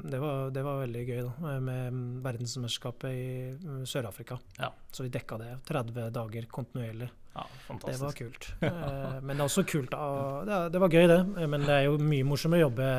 [0.09, 4.39] det var, det var, veldig gøy, da, med verdensmesterskapet i mm, Sør-Afrika.
[4.59, 4.71] Ja.
[4.91, 7.09] Så vi dekka det 30 dager kontinuerlig.
[7.33, 7.45] Ja,
[7.85, 8.49] det var kult.
[8.63, 10.05] Eh, men det er også kult da,
[10.45, 11.21] det, det var gøy, det.
[11.49, 12.89] Men det er jo mye morsommere å jobbe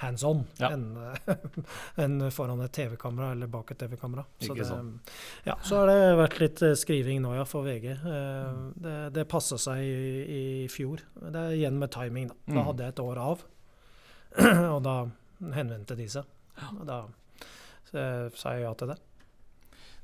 [0.00, 0.70] hands on Ja.
[0.72, 0.84] enn
[2.04, 4.24] en foran et TV-kamera eller bak et TV-kamera.
[4.40, 4.70] Så, det-
[5.46, 7.86] ja, så har det vært litt eh, skriving nå, ja, for VG.
[7.92, 8.60] Eh.
[8.80, 11.02] Det, det passa seg i, i fjor.
[11.20, 12.38] Det er igjen med timing, da.
[12.48, 12.64] Da Mm.
[12.70, 13.44] hadde jeg et år av,
[14.74, 14.96] og da
[15.56, 16.24] henvendte de seg.
[16.78, 17.02] Og da
[17.90, 18.98] sa jeg ja til det.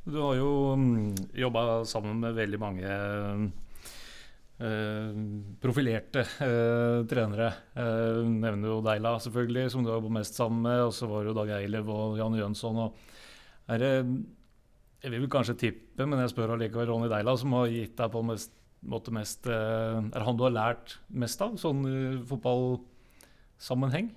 [0.07, 3.47] Du har jo mm, jobba sammen med veldig mange eh,
[4.57, 7.51] profilerte eh, trenere.
[7.77, 10.87] Uh, nevner jo Deila, selvfølgelig, som du har jobbet mest sammen med.
[10.87, 12.81] Og så var det jo Dag Eilev og Jan Jønsson.
[12.87, 13.93] Og er det,
[15.05, 18.23] jeg vil kanskje tippe, men jeg spør allikevel Ronny Deila, som har gitt deg på
[18.25, 18.55] mest,
[18.87, 21.97] måte mest eh, Er det han du har lært mest av, sånn i
[22.29, 24.13] fotballsammenheng?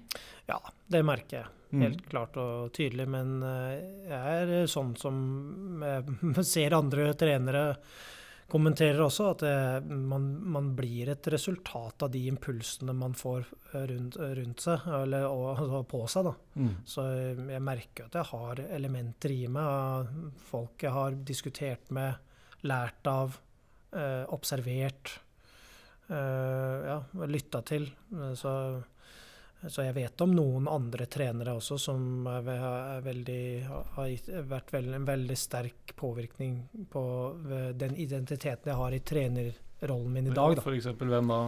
[0.50, 1.56] Ja, det merker jeg.
[1.70, 1.84] Mm.
[1.84, 3.10] Helt klart og tydelig.
[3.12, 3.76] Men eh,
[4.08, 5.84] jeg er sånn som
[6.54, 7.66] ser andre trenere
[8.50, 13.86] kommenterer også, at det, man, man blir et resultat av de impulsene man får eh,
[13.92, 16.30] rundt, rundt seg, eller og, altså på seg.
[16.30, 16.34] da.
[16.60, 16.74] Mm.
[16.90, 17.06] Så
[17.54, 20.14] jeg merker at jeg har elementer i meg av
[20.50, 22.20] folk jeg har diskutert med,
[22.68, 23.38] lært av,
[23.96, 25.14] eh, observert,
[26.10, 27.90] eh, ja, lytta til.
[28.12, 28.52] Eh, Så,
[29.68, 34.14] så jeg vet om noen andre trenere også som veldig, har
[34.48, 37.04] vært veld, en veldig sterk påvirkning på
[37.76, 40.56] den identiteten jeg har i trenerrollen min i dag.
[40.62, 40.76] Da.
[40.80, 41.44] Eksempel hvem da?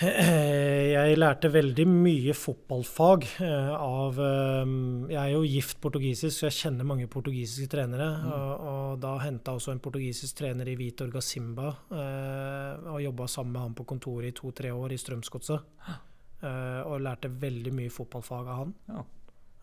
[0.00, 4.70] Jeg lærte veldig mye fotballfag eh, av eh,
[5.12, 8.06] Jeg er jo gift portugisisk, så jeg kjenner mange portugisiske trenere.
[8.22, 8.30] Mm.
[8.32, 11.74] Og, og da henta også en portugisisk trener i Vitor Gacimba.
[11.92, 16.00] Eh, og jobba sammen med han på kontoret i to-tre år i Strømsgodset.
[16.42, 18.74] Eh, og lærte veldig mye fotballfag av han.
[18.88, 19.02] Ja.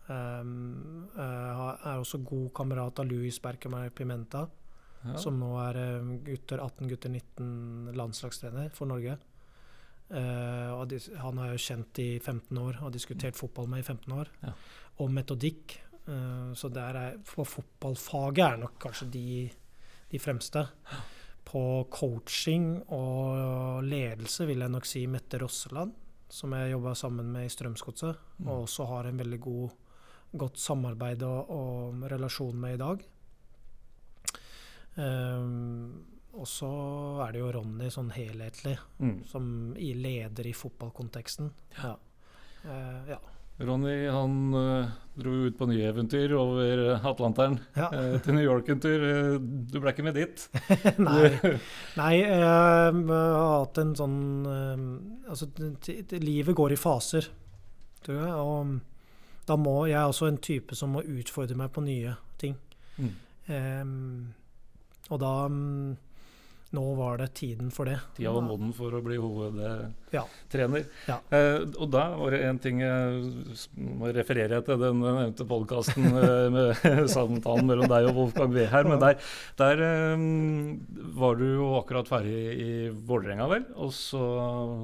[0.08, 4.46] Um, uh, er også god kamerat av Luis Berkemeyer Pimenta,
[5.04, 5.16] Ja.
[5.20, 9.18] som nå er eh, gutter 18, gutter 19 landslagstrener for Norge.
[10.10, 13.80] Uh, og dis- han har jeg jo kjent i 15 år og diskutert fotball med
[13.84, 14.28] i 15 år.
[14.42, 14.54] Ja.
[14.98, 15.76] Og metodikk.
[16.08, 19.50] Eh, så der er, for fotballfaget er nok kanskje de,
[20.10, 20.62] de fremste.
[21.44, 25.92] På coaching og ledelse vil jeg nok si Mette Rosseland,
[26.28, 28.48] som jeg jobba sammen med i Strømsgodset, Mm.
[28.48, 29.70] og også har en veldig god,
[30.36, 33.04] godt samarbeid og, og relasjon med i dag.
[34.96, 36.04] Um,
[36.38, 36.68] og så
[37.26, 39.24] er det jo Ronny sånn helhetlig, Mm.
[39.26, 41.50] som i leder i fotballkonteksten.
[41.82, 41.96] Ja.
[42.64, 43.18] Eh, ja.
[43.58, 47.88] Ronny han eh, dro ut på nye eventyr over Atlanteren ja.
[47.90, 49.02] eh, til New York en tur.
[49.02, 50.44] Eh, du ble ikke med dit?
[51.08, 51.32] Nei.
[51.98, 54.20] Nei, jeg har hatt en sånn
[54.52, 54.84] eh,
[55.28, 55.50] Altså,
[56.22, 57.26] livet går i faser,
[58.06, 58.36] tror jeg.
[58.38, 62.54] Og da må jeg er også en type som må utfordre meg på nye ting.
[62.98, 63.14] Mm.
[63.48, 63.92] Um,
[65.08, 65.96] og da mm,
[66.76, 67.94] Nå var det tiden for det.
[68.18, 70.82] Tida var moden for å bli hovedtrener.
[71.08, 71.14] Ja.
[71.32, 76.48] Eh, og da var det en ting jeg refererer jeg til den nevnte podkasten eh,
[76.52, 76.82] med
[77.16, 78.84] samtalen mellom deg og Wolfgang her.
[78.90, 79.16] Men der,
[79.56, 80.26] der eh,
[81.16, 83.64] var du jo akkurat ferdig i Vålerenga, vel?
[83.80, 84.20] Og så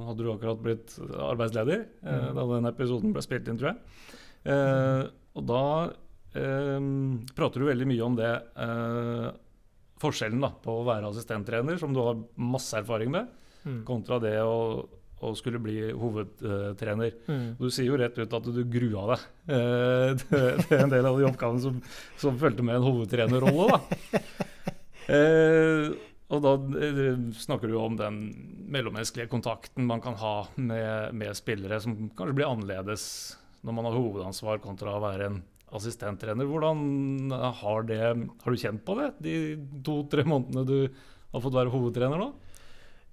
[0.09, 2.33] hadde du akkurat blitt arbeidsleder eh, Mm.
[2.39, 3.79] da den episoden ble spilt inn, tror jeg.
[4.49, 5.05] Eh,
[5.37, 5.63] og da
[6.39, 6.81] eh,
[7.37, 8.33] prater du veldig mye om det.
[10.05, 13.33] Forskjellen da, på å være assistenttrener, som du har masse erfaring med,
[13.65, 13.79] Mm.
[13.89, 14.85] kontra det å,
[15.25, 17.15] å skulle bli hovedtrener.
[17.25, 17.47] Mm.
[17.57, 19.23] Du sier jo rett ut at du grua deg
[19.57, 21.79] eh, til til en del av de oppgavene som,
[22.21, 23.71] som fulgte med en hovedtrenerrolle.
[23.73, 24.21] da.
[25.05, 25.91] Eh,
[26.33, 28.21] og da eh, snakker du om den
[28.73, 33.05] mellommenneskelige kontakten man kan ha med, med spillere, som kanskje blir annerledes
[33.65, 35.43] når man har hovedansvar kontra å være en
[35.75, 36.49] assistenttrener.
[36.49, 39.37] Hvordan har, det, har du kjent på det de
[39.87, 40.79] to-tre månedene du
[41.35, 42.33] har fått være hovedtrener nå?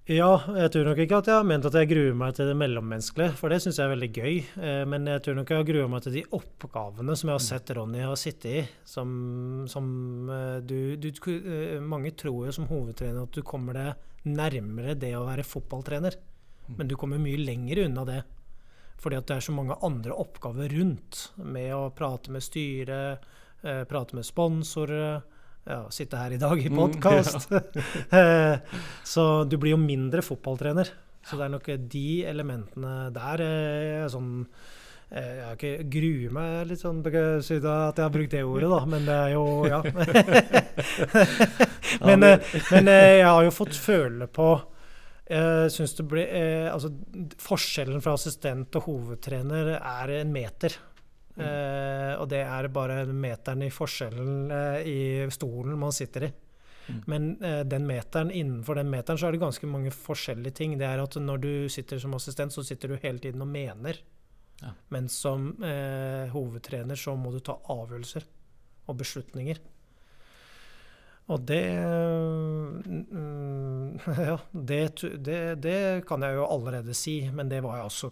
[0.09, 2.55] Ja, jeg tror nok ikke at jeg har ment at jeg gruer meg til det
[2.57, 4.39] mellommenneskelige, for det syns jeg er veldig gøy.
[4.57, 7.43] Eh, men jeg tror nok jeg har grua meg til de oppgavene som jeg har
[7.45, 8.63] sett Ronny har sittet i.
[8.81, 9.11] Som,
[9.69, 9.85] som
[10.33, 15.13] eh, du, du, eh, Mange tror jo som hovedtrener at du kommer deg nærmere det
[15.19, 16.17] å være fotballtrener.
[16.73, 18.19] Men du kommer mye lenger unna det.
[19.01, 21.31] Fordi at det er så mange andre oppgaver rundt.
[21.41, 23.29] Med å prate med styret,
[23.61, 25.21] prate med sponsorer
[25.65, 27.51] ja, sitte her i dag i podkast.
[27.51, 27.61] Mm,
[28.11, 28.57] ja.
[29.13, 30.89] så du blir jo mindre fotballtrener.
[31.21, 34.47] Så det er nok de elementene der er sånn
[35.13, 38.79] eh, jeg har ikke gruer meg litt sånn at jeg har brukt det ordet, da,
[38.89, 39.81] men det er jo Ja.
[42.07, 44.57] men, eh, men, eh, jeg har jo fått føle på
[45.31, 46.31] jeg synes det blir,
[46.71, 46.91] altså,
[47.39, 50.75] Forskjellen fra assistent og hovedtrener er en meter.
[51.31, 56.31] Uh, og det er bare meteren i forskjellen eh, i stolen man sitter i.
[56.91, 56.97] Mm.
[57.07, 60.75] Men eh, den meteren, innenfor den meteren så er det ganske mange forskjellige ting.
[60.79, 64.01] Det er at når du sitter som assistent, så sitter du hele tiden og mener.
[64.61, 64.73] Ja.
[64.93, 65.53] Men som
[66.33, 68.27] hovedtrener så må du ta avgjørelser
[68.91, 69.61] og beslutninger.
[71.31, 71.65] Og det
[72.85, 74.79] mm, Ja, det,
[75.23, 78.11] det, det, kan jeg jo allerede si, men det var jeg også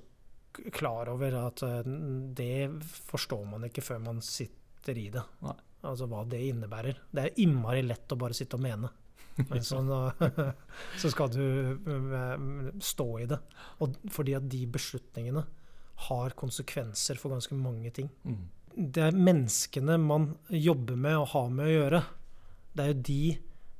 [0.75, 1.89] klar over at eh,
[2.35, 5.23] det forstår man ikke før man sitter i det.
[5.45, 5.57] Nei.
[5.87, 6.97] Altså hva det innebærer.
[7.11, 8.89] Det er innmari lett å bare sitte og mene.
[9.49, 9.79] Men så,
[11.01, 12.37] så skal du eh,
[12.83, 13.39] stå i det.
[13.85, 15.45] Og fordi at de beslutningene
[16.09, 18.09] har konsekvenser for ganske mange ting.
[18.27, 18.43] Mm.
[18.79, 22.01] Det er menneskene man jobber med og har med å gjøre.
[22.75, 23.21] Det er jo de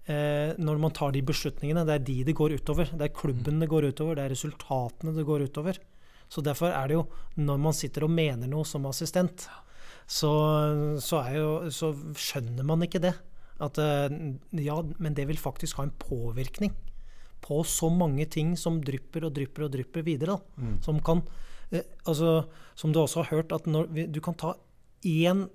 [0.09, 2.91] eh, Når man tar de beslutningene, det er de det går utover.
[2.91, 3.63] Det er klubben mm.
[3.63, 5.79] det går utover, det er resultatene det går utover.
[6.29, 7.07] Så derfor er det jo,
[7.41, 9.47] når man sitter og mener noe som assistent,
[10.09, 10.29] så,
[11.01, 13.15] så, jo, så skjønner man ikke det.
[13.61, 14.13] At eh,
[14.63, 16.73] ja, men det vil faktisk ha en påvirkning
[17.43, 20.37] på så mange ting som drypper og drypper og drypper videre.
[20.57, 20.79] Mm.
[20.85, 21.23] Som kan
[21.71, 24.55] eh, altså, Som du også har hørt, at når du kan ta
[25.05, 25.47] én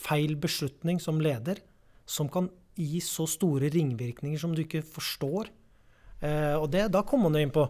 [0.00, 1.60] feil beslutning som leder,
[2.06, 5.50] som kan gi så store ringvirkninger som du ikke forstår.
[6.24, 7.64] Eh, og det, da kommer man jo inn på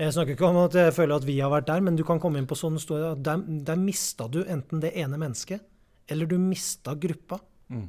[0.00, 2.20] Jeg snakker ikke om at jeg føler at vi har vært der, men du kan
[2.22, 5.62] komme inn på sånne store Der, der mista du enten det ene mennesket,
[6.10, 7.38] eller du mista gruppa.
[7.70, 7.88] Mm.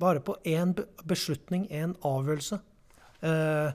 [0.00, 0.74] Bare på én
[1.06, 2.60] beslutning, én avgjørelse.
[3.20, 3.72] Eh,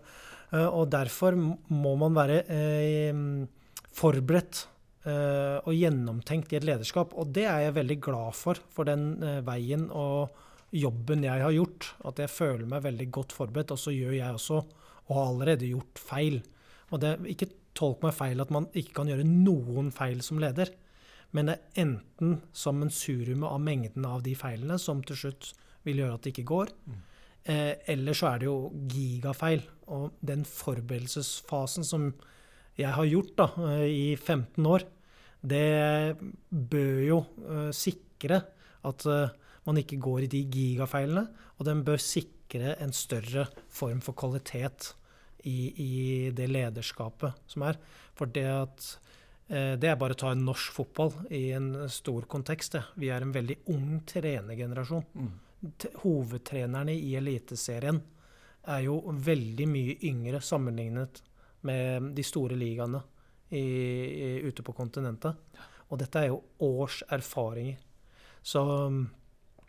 [0.51, 3.21] eh, og derfor må man være eh,
[3.95, 4.65] forberedt
[5.05, 7.13] eh, og gjennomtenkt i et lederskap.
[7.15, 10.33] Og det er jeg veldig glad for, for den eh, veien og
[10.71, 11.91] jobben jeg har gjort.
[12.05, 13.75] At jeg føler meg veldig godt forberedt.
[13.75, 14.63] Og så gjør jeg også
[15.05, 16.39] og har allerede gjort feil.
[16.93, 20.71] Og det ikke tolk meg feil at man ikke kan gjøre noen feil som leder,
[21.35, 25.51] men det er enten som en sammensurumet av mengden av de feilene som til slutt
[25.85, 27.01] vil gjøre at det ikke går, mm.
[27.51, 28.57] eh, eller så er det jo
[28.93, 29.65] gigafeil.
[29.93, 32.13] Og den forberedelsesfasen som
[32.79, 34.87] jeg har gjort da, eh, i 15 år,
[35.45, 36.15] det
[36.49, 38.39] bør jo eh, sikre
[38.85, 39.33] at uh,
[39.65, 41.25] man ikke går i de gigafeilene,
[41.57, 44.91] og den bør sikre en større form for kvalitet
[45.45, 47.79] i, i det lederskapet som er.
[48.17, 48.89] For det at
[49.49, 52.77] eh, det er bare å ta en norsk fotball i en stor kontekst.
[52.77, 52.83] Det.
[53.01, 55.07] Vi er en veldig ung trenergenerasjon.
[55.13, 55.33] Mm.
[56.03, 58.01] Hovedtrenerne i Eliteserien
[58.69, 61.21] er jo veldig mye yngre sammenlignet
[61.65, 63.01] med de store ligaene
[63.49, 65.37] i, i, ute på kontinentet.
[65.89, 67.77] Og dette er jo års erfaringer.
[68.45, 68.61] Så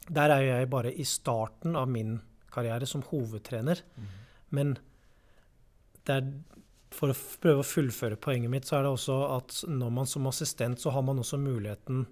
[0.08, 2.18] der er jeg bare i starten av min
[2.52, 3.82] karriere som hovedtrener.
[3.96, 4.12] Mm.
[4.56, 4.76] Men
[6.12, 6.28] er,
[6.94, 10.28] for å prøve å fullføre poenget mitt, så er det også at når man som
[10.30, 12.06] assistent, så har man også muligheten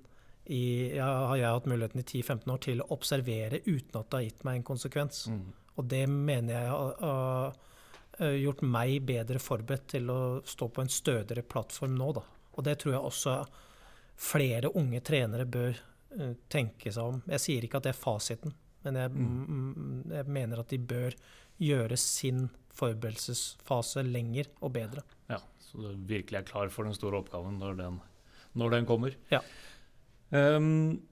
[0.44, 4.18] i, ja, har jeg hatt muligheten i 10-15 år til å observere uten at det
[4.18, 5.22] har gitt meg en konsekvens.
[5.32, 5.46] Mm.
[5.74, 7.54] Og det mener jeg har,
[8.20, 12.10] har gjort meg bedre forberedt til å stå på en stødigere plattform nå.
[12.18, 12.26] Da.
[12.54, 13.38] Og det tror jeg også
[14.20, 15.93] flere unge trenere bør uh,
[16.52, 17.22] tenke seg om.
[17.30, 20.12] Jeg sier ikke at det er fasiten, men jeg, mm.
[20.12, 21.16] jeg, mener at de bør
[21.62, 25.04] gjøre sin forberedelsesfase lenger og bedre.
[25.30, 27.98] Ja, Så du virkelig er klar for den store oppgaven når den,
[28.58, 29.14] når den kommer.
[29.30, 29.40] Ja.
[30.34, 31.02] Um,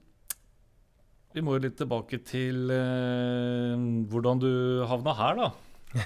[1.33, 3.77] vi må jo litt tilbake til uh,
[4.11, 4.51] hvordan du
[4.89, 5.53] havna her, da.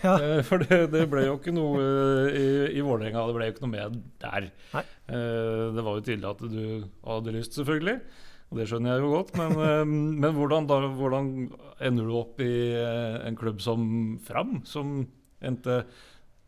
[0.04, 0.18] Ja.
[0.20, 3.54] Uh, for det, det, ble jo ikke noe uh, i, i Vålerenga, det ble jo
[3.54, 4.50] ikke noe med der.
[5.08, 6.64] det var jo tydelig at du
[7.08, 8.02] hadde lyst, selvfølgelig.
[8.48, 11.32] Og det skjønner jeg jo godt, men, eh, men hvordan, da, hvordan,
[11.84, 13.82] ender du opp i eh, en klubb som
[14.26, 15.02] Fram, som
[15.44, 15.84] endte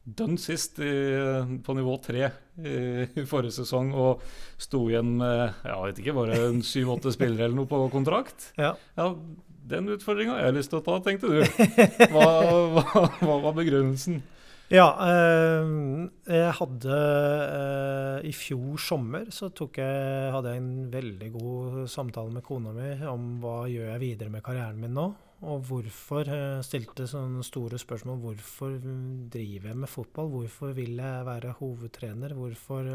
[0.09, 0.93] dønn sist i,
[1.61, 2.23] på nivå tre
[2.57, 2.71] i,
[3.05, 4.23] i, forrige sesong og
[4.57, 8.47] sto igjen med jeg vet ikke, bare syv-åtte spillere eller noe på kontrakt?
[8.57, 8.71] Ja.
[8.97, 9.11] ja
[9.69, 11.43] den utfordringa har jeg lyst til å ta, tenkte du.
[12.09, 12.25] Hva,
[12.73, 14.23] hva, hva var begrunnelsen?
[14.69, 14.85] Ja.
[15.01, 15.69] Eh,
[16.29, 22.45] jeg hadde eh, I fjor sommer så jeg, hadde jeg en veldig god samtale med
[22.45, 25.07] kona mi om hva gjør jeg videre med karrieren min nå.
[25.39, 26.27] Og hvorfor.
[26.27, 28.17] Jeg stilte sånne store spørsmål.
[28.19, 28.73] Hvorfor
[29.31, 30.27] driver jeg med fotball?
[30.33, 32.35] Hvorfor vil jeg være hovedtrener?
[32.35, 32.89] Hvorfor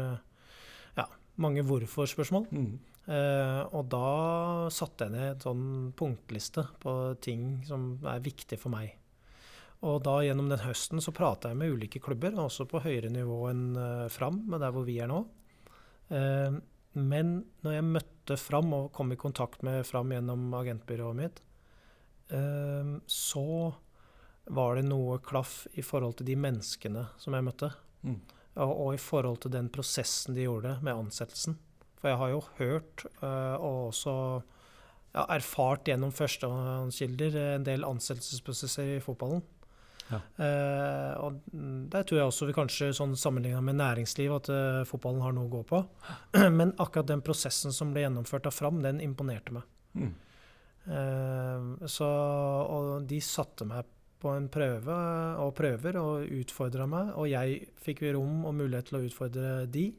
[0.95, 1.07] Ja,
[1.41, 2.45] mange hvorfor-spørsmål.
[2.51, 2.75] Mm.
[3.05, 5.65] Eh, og da satte jeg ned en sånn
[5.97, 8.93] punktliste på ting som er viktig for meg.
[9.85, 13.43] Og da gjennom den høsten så prata jeg med ulike klubber, også på høyere nivå
[13.51, 15.21] enn uh, Fram, der hvor vi er nå.
[16.09, 16.57] Uh,
[16.95, 21.41] men når jeg møtte Fram og kom i kontakt med Fram gjennom agentbyrået mitt,
[22.33, 23.45] uh, så
[24.55, 27.69] var det noe klaff i forhold til de menneskene som jeg møtte.
[28.05, 28.19] Mm.
[28.55, 31.57] Og, og, i forhold til den prosessen de gjorde med ansettelsen.
[31.99, 34.13] For jeg har jo hørt og også
[35.15, 39.41] ja, erfart gjennom førstehåndskilder en del ansettelsesprosesser i fotballen.
[40.11, 40.19] Ja.
[40.37, 41.39] Uh, og
[41.91, 45.49] der tror jeg også vi kanskje sånn sammenligna med næringsliv at uh, fotballen har noe
[45.49, 45.81] å gå på.
[46.59, 49.67] Men akkurat den prosessen som ble gjennomført av Fram, den imponerte meg.
[49.97, 50.13] Mm.
[50.85, 52.07] Uh, så,
[52.69, 53.89] og de satte meg
[54.21, 54.95] på en prøve
[55.41, 59.89] og prøver og utfordra meg, og jeg fikk rom og mulighet til å utfordre de.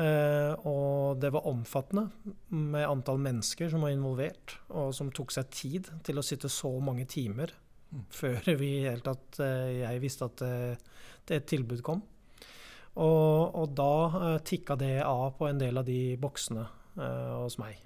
[0.00, 2.06] og det var omfattende
[2.48, 6.72] med antall mennesker som var involvert, og som tok seg tid til å sitte så
[6.80, 7.52] mange timer
[8.14, 10.88] før vi helt tatt eh, jeg visste at eh,
[11.26, 12.02] det et tilbud kom.
[13.00, 16.64] Og, og da uh, tikka det av på en del av de boksene
[16.98, 17.78] hos meg.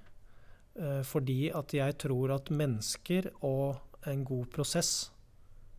[1.07, 4.89] Fordi at jeg tror at mennesker og en god prosess,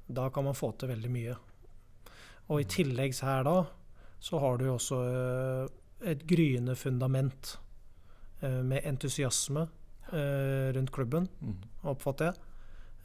[0.07, 1.35] da kan man få til veldig mye.
[2.47, 3.57] Og i tillegg her da,
[4.23, 5.01] så har du også
[6.07, 7.57] et gryende fundament
[8.41, 9.67] med entusiasme
[10.79, 11.59] rundt klubben, mm.
[11.93, 12.46] oppfatter jeg.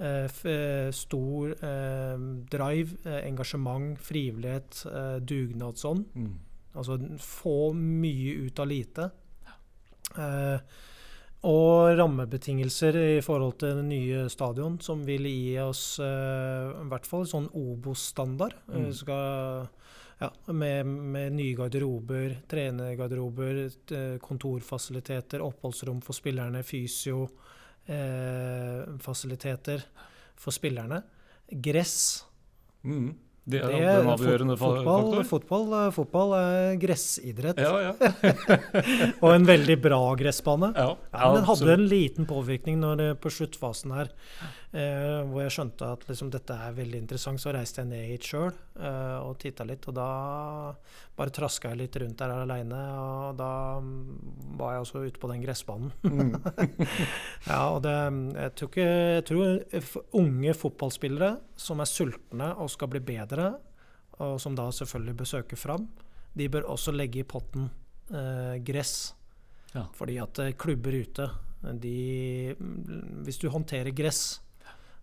[0.02, 2.18] Eh, eh, stor eh,
[2.50, 4.86] drive, engasjement, frivillighet,
[5.22, 6.06] dugnadsånd.
[6.16, 6.40] Mm.
[6.74, 9.12] Altså få mye ut av lite.
[11.42, 17.26] og rammebetingelser i forhold til det nye stadion, som vil gi oss i hvert fall
[17.28, 18.56] sånn Obos-standard.
[18.68, 18.90] Mm.
[20.22, 23.64] Ja, med, med, nye garderober, trenergarderober,
[24.22, 27.26] kontorfasiliteter, oppholdsrom for spillerne, fysio
[29.02, 29.84] fasiliteter
[30.40, 31.02] for spillerne.
[31.52, 32.24] Gress.
[32.84, 33.12] Mm.
[33.42, 35.16] Det er, det er den avgjørende fotball?
[35.26, 37.58] Fotball, eh, fotball er gressidrett.
[37.58, 37.94] Ja, ja.
[39.24, 40.70] og en veldig bra gressbane.
[40.78, 44.12] Ja, ja, den hadde en liten påvirkning når det, på sluttfasen her,
[44.74, 47.42] eh, hvor jeg skjønte at liksom, dette er veldig interessant.
[47.42, 50.10] Så reiste jeg ned hit sjøl eh, og titta litt, og da
[51.18, 52.84] bare traska jeg litt rundt der aleine.
[53.00, 53.52] Og da
[54.60, 55.92] var jeg også ute på den gressbanen.
[56.04, 56.38] Mm.
[57.50, 57.98] ja, og det,
[58.38, 63.54] jeg, tror ikke, jeg tror unge fotballspillere som er sultne og skal bli bedre
[64.22, 65.88] og som da selvfølgelig bør søke fram,
[66.38, 67.70] de bør også legge i potten
[68.14, 69.14] eh, gress.
[69.74, 69.88] Ja.
[69.96, 71.30] Fordi at eh, klubber ute,
[71.62, 72.56] de
[73.22, 74.42] Hvis du håndterer gress,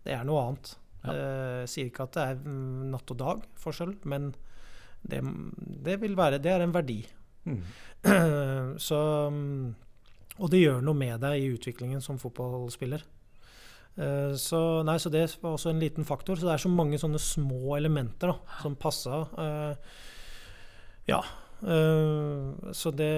[0.07, 0.73] det er noe annet.
[1.05, 1.15] Ja.
[1.15, 4.33] Eh, sier ikke at det er mm, natt og dag forskjell, men
[5.09, 5.21] det,
[5.87, 7.01] det vil være Det er en verdi.
[7.47, 7.61] Mm.
[8.89, 8.99] Så
[9.31, 9.69] mm,
[10.39, 13.05] Og det gjør noe med deg i utviklingen som fotballspiller.
[13.99, 16.39] Eh, så, nei, så det var også en liten faktor.
[16.39, 19.25] Så det er så mange sånne små elementer da, som passa.
[19.35, 19.99] Uh,
[21.09, 21.23] ja.
[21.59, 23.11] Uh, så det,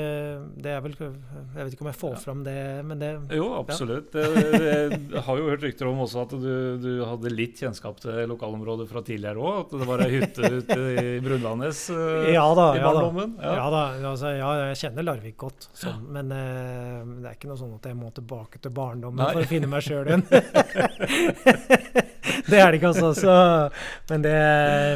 [0.56, 1.10] det, er vel Jeg
[1.58, 2.20] vet ikke om jeg får ja.
[2.22, 2.54] fram det,
[2.88, 4.16] men det Jo, absolutt.
[4.16, 4.30] Ja.
[4.32, 8.86] jeg, har jo hørt rykter om også at du, du, hadde litt kjennskap til lokalområdet
[8.88, 9.66] fra tidligere òg.
[9.66, 13.36] At det var ei hytte ute i Brunlandnes uh, ja, da, i barndommen?
[13.42, 13.82] Ja, ja da.
[14.14, 17.90] Altså, ja, jeg kjenner Larvik godt, sånn, men uh, det er ikke noe sånn at
[17.90, 19.34] jeg må tilbake til barndommen Nei.
[19.36, 20.24] for å finne meg sjøl igjen.
[22.50, 23.12] det er det ikke, altså.
[23.20, 23.36] Så,
[24.08, 24.34] men, det,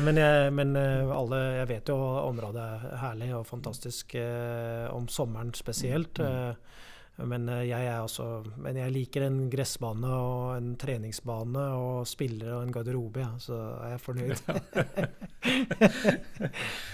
[0.09, 5.55] men, jeg, men alle, jeg vet jo området er herlig og fantastisk eh, om sommeren
[5.57, 6.18] spesielt.
[6.18, 6.27] Mm.
[6.27, 6.83] Eh,
[7.23, 8.25] men eh, jeg, er også,
[8.59, 13.59] men jeg liker en gressbane og en treningsbane og spillere og en garderobe, ja, så
[13.85, 14.42] er jeg fornøyd.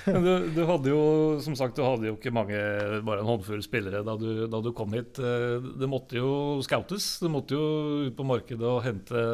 [0.26, 1.00] du, du, hadde jo
[1.40, 2.60] som sagt, du hadde jo ikke mange,
[3.06, 5.16] bare en håndfull spillere da du, da du kom hit.
[5.16, 7.14] Det måtte jo scoutes.
[7.24, 7.64] Du måtte jo
[8.10, 9.26] ut på markedet og hente,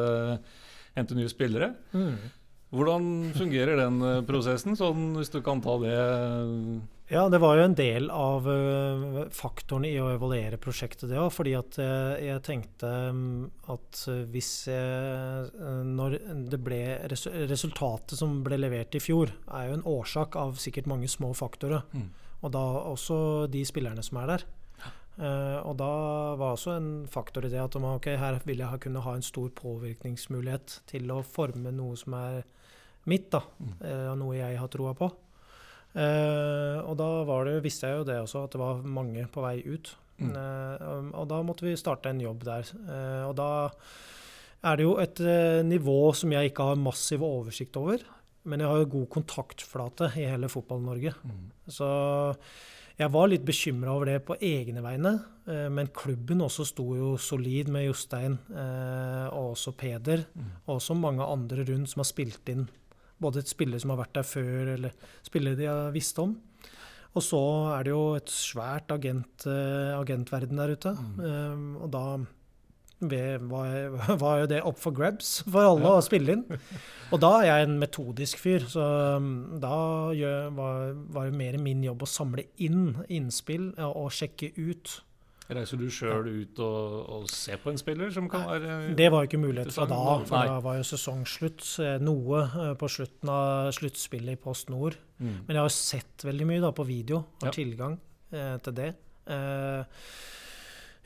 [0.95, 1.73] hente nye spillere.
[1.91, 2.15] Mm.
[2.77, 5.99] Hvordan fungerer den prosessen, sånn hvis du kan ta det
[7.07, 11.29] ja, det var jo en del av uh, faktorene i å evaluere prosjektet, det òg.
[11.31, 16.17] Fordi at uh, jeg tenkte um, at hvis jeg, uh, Når
[16.51, 20.89] det ble resu Resultatet som ble levert i fjor, er jo en årsak av sikkert
[20.91, 21.87] mange små faktorer.
[21.95, 22.09] Mm.
[22.43, 23.19] Og da også
[23.51, 24.47] de spillerne som er der.
[25.65, 25.93] og da
[26.37, 29.25] var også en faktor i det at okay, her vil jeg ha, kunne ha en
[29.25, 32.43] stor påvirkningsmulighet til å forme noe som er
[33.07, 33.41] mitt, da.
[33.81, 35.09] Eh, noe jeg har troa på.
[35.97, 39.41] Eh, og da var det, visste jeg jo det også, at det var mange på
[39.45, 39.95] vei ut.
[40.21, 40.29] Mm.
[40.33, 40.85] Eh,
[41.17, 42.69] og da måtte vi starte en jobb der.
[42.85, 43.49] Eh, og da
[44.67, 48.05] er det jo et eh, nivå som jeg ikke har massiv oversikt over.
[48.47, 51.11] Men jeg har jo god kontaktflate i hele Fotball-Norge.
[51.27, 51.45] Mm.
[51.67, 51.87] Så
[52.97, 55.13] jeg var litt bekymra over det på egne vegne.
[55.49, 60.25] eh, Men klubben også sto jo solid med Jostein eh, og også Peder.
[60.33, 60.51] Mm.
[60.65, 62.67] Og også mange andre rundt som har spilt inn.
[63.21, 64.91] Både et spiller som har vært der før, eller
[65.25, 66.35] spillere de har visst om.
[67.17, 67.39] Og så
[67.73, 70.91] er det jo et svært agent, eh, agentverden der ute.
[70.93, 71.15] Mm.
[71.23, 72.03] Um, og da
[72.99, 75.95] var, var jo det up for grabs for alle Ja.
[75.97, 76.45] å spille inn.
[77.11, 78.85] Og da er jeg en metodisk fyr, så
[79.17, 79.73] um, da
[80.53, 84.99] var, var det mer min jobb å samle inn innspill og sjekke ut.
[85.49, 89.23] Reiser du sjøl ut og, og ser på en spiller som kan være Det var
[89.23, 90.45] jo ikke mulighet fra da, for Nei.
[90.49, 91.63] da var jo sesongslutt.
[91.85, 94.97] eh, Noe eh, på slutten av sluttspillet i Post Nord.
[95.23, 95.37] Mm.
[95.47, 97.55] Men jeg har sett veldig mye da på video, har Ja.
[97.55, 97.95] tilgang
[98.33, 98.89] eh, til det.
[99.27, 99.83] Eh,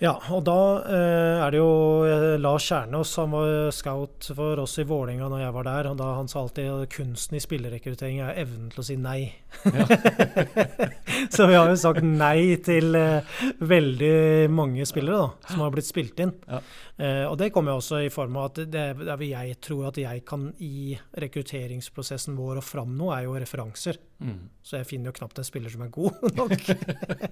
[0.01, 0.57] ja, og da
[0.89, 1.73] eh, er det jo
[2.09, 5.89] eh, Lars Kjernås, han var scout for oss i Vålerenga når jeg var der.
[5.91, 9.19] og da Han sa alltid at kunsten i spillerrekruttering er evnen til å si nei.
[11.35, 15.91] Så vi har jo sagt nei til eh, veldig mange spillere da, som har blitt
[15.91, 16.33] spilt inn.
[16.49, 16.63] Ja.
[17.01, 19.87] Eh, og det kommer jo også i form av at det, det vil jeg tror
[19.89, 23.97] at jeg kan i rekrutteringsprosessen vår og fram nå, er jo referanser.
[24.21, 24.49] Mm.
[24.61, 26.67] Så jeg finner jo knapt en spiller som er god nok.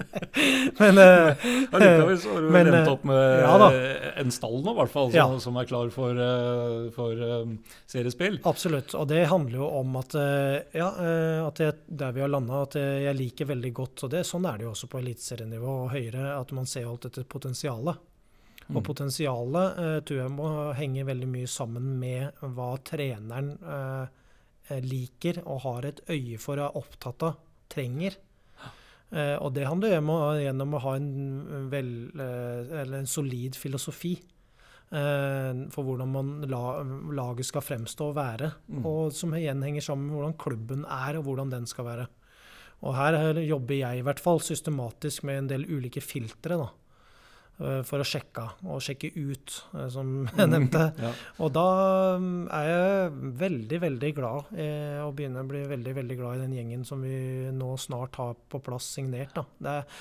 [0.82, 1.46] Men eh,
[2.66, 5.18] så har Men, endt eh, opp med ja en stall nå, i hvert fall, som,
[5.18, 5.40] Ja.
[5.40, 7.54] som er klar for, eh, for um,
[7.88, 8.40] seriespill.
[8.44, 8.94] absolutt.
[8.96, 12.62] Og det handler jo om at, eh, ja, eh, at jeg, der vi har landa,
[12.68, 15.74] at eh, jeg liker veldig godt Og det, sånn er det jo også på eliteserienivå
[15.86, 17.98] og høyere, at man ser alt dette potensialet.
[18.70, 18.84] Og Mm.
[18.86, 24.08] potensialet eh, tror jeg må henge veldig mye sammen med hva treneren eh,
[24.70, 27.36] eh, liker og har et øye for og er opptatt av,
[27.70, 28.16] trenger.
[29.12, 33.56] Eh, og det handler om å- gjennom å ha en, vel, eh, eller en solid
[33.58, 34.14] filosofi
[34.92, 38.52] eh, for hvordan man la, laget skal fremstå og være.
[38.70, 38.86] Mm.
[38.86, 42.08] Og som igjen henger sammen med hvordan klubben er, og hvordan den skal være.
[42.82, 46.58] Og her jobber jeg i hvert fall systematisk med en del ulike filtre.
[46.58, 46.70] da,
[47.60, 50.86] For å sjekke og sjekke ut, eh, som jeg nevnte.
[50.96, 51.12] Ja.
[51.44, 51.66] Og da
[52.22, 56.46] mm, er jeg veldig, veldig glad eh, og begynner å bli veldig veldig glad i
[56.46, 59.36] den gjengen som vi nå snart har på plass signert.
[59.36, 59.44] Da.
[59.60, 59.92] Det er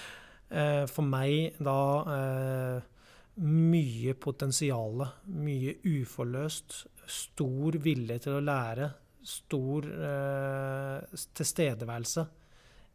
[0.50, 1.80] eh, for meg da
[2.14, 2.94] eh,
[3.42, 8.88] mye potensiale, mye uforløst, stor vilje til å lære,
[9.28, 12.26] stor eh, tilstedeværelse,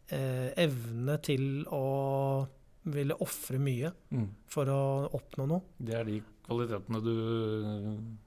[0.08, 1.86] eh, evne til å
[2.86, 4.28] ville ofre mye Mm.
[4.48, 5.62] for å oppnå noe.
[5.80, 7.14] Det er de kvalitetene du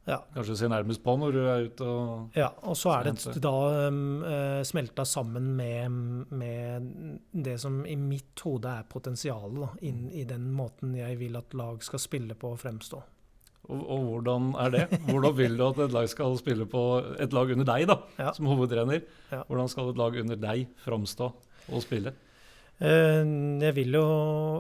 [0.07, 0.19] Ja.
[0.35, 3.89] kanskje ser nærmest på når du er ute og Ja, og så er det da
[3.89, 5.91] um, eh, smelta sammen med,
[6.33, 11.53] med det som i mitt hode er potensialet inn i den måten jeg vil at
[11.55, 13.03] lag skal spille på og fremstå.
[13.69, 15.01] Og, og hvordan er det?
[15.09, 16.83] Hvordan vil du at et lag skal spille på
[17.21, 18.33] et lag under deg, da, Ja.
[18.33, 19.03] som hovedtrener?
[19.33, 19.43] Ja.
[19.45, 21.33] Hvordan skal et lag under deg framstå
[21.73, 22.13] og spille?
[22.77, 23.25] Eh,
[23.63, 24.07] Jeg vil jo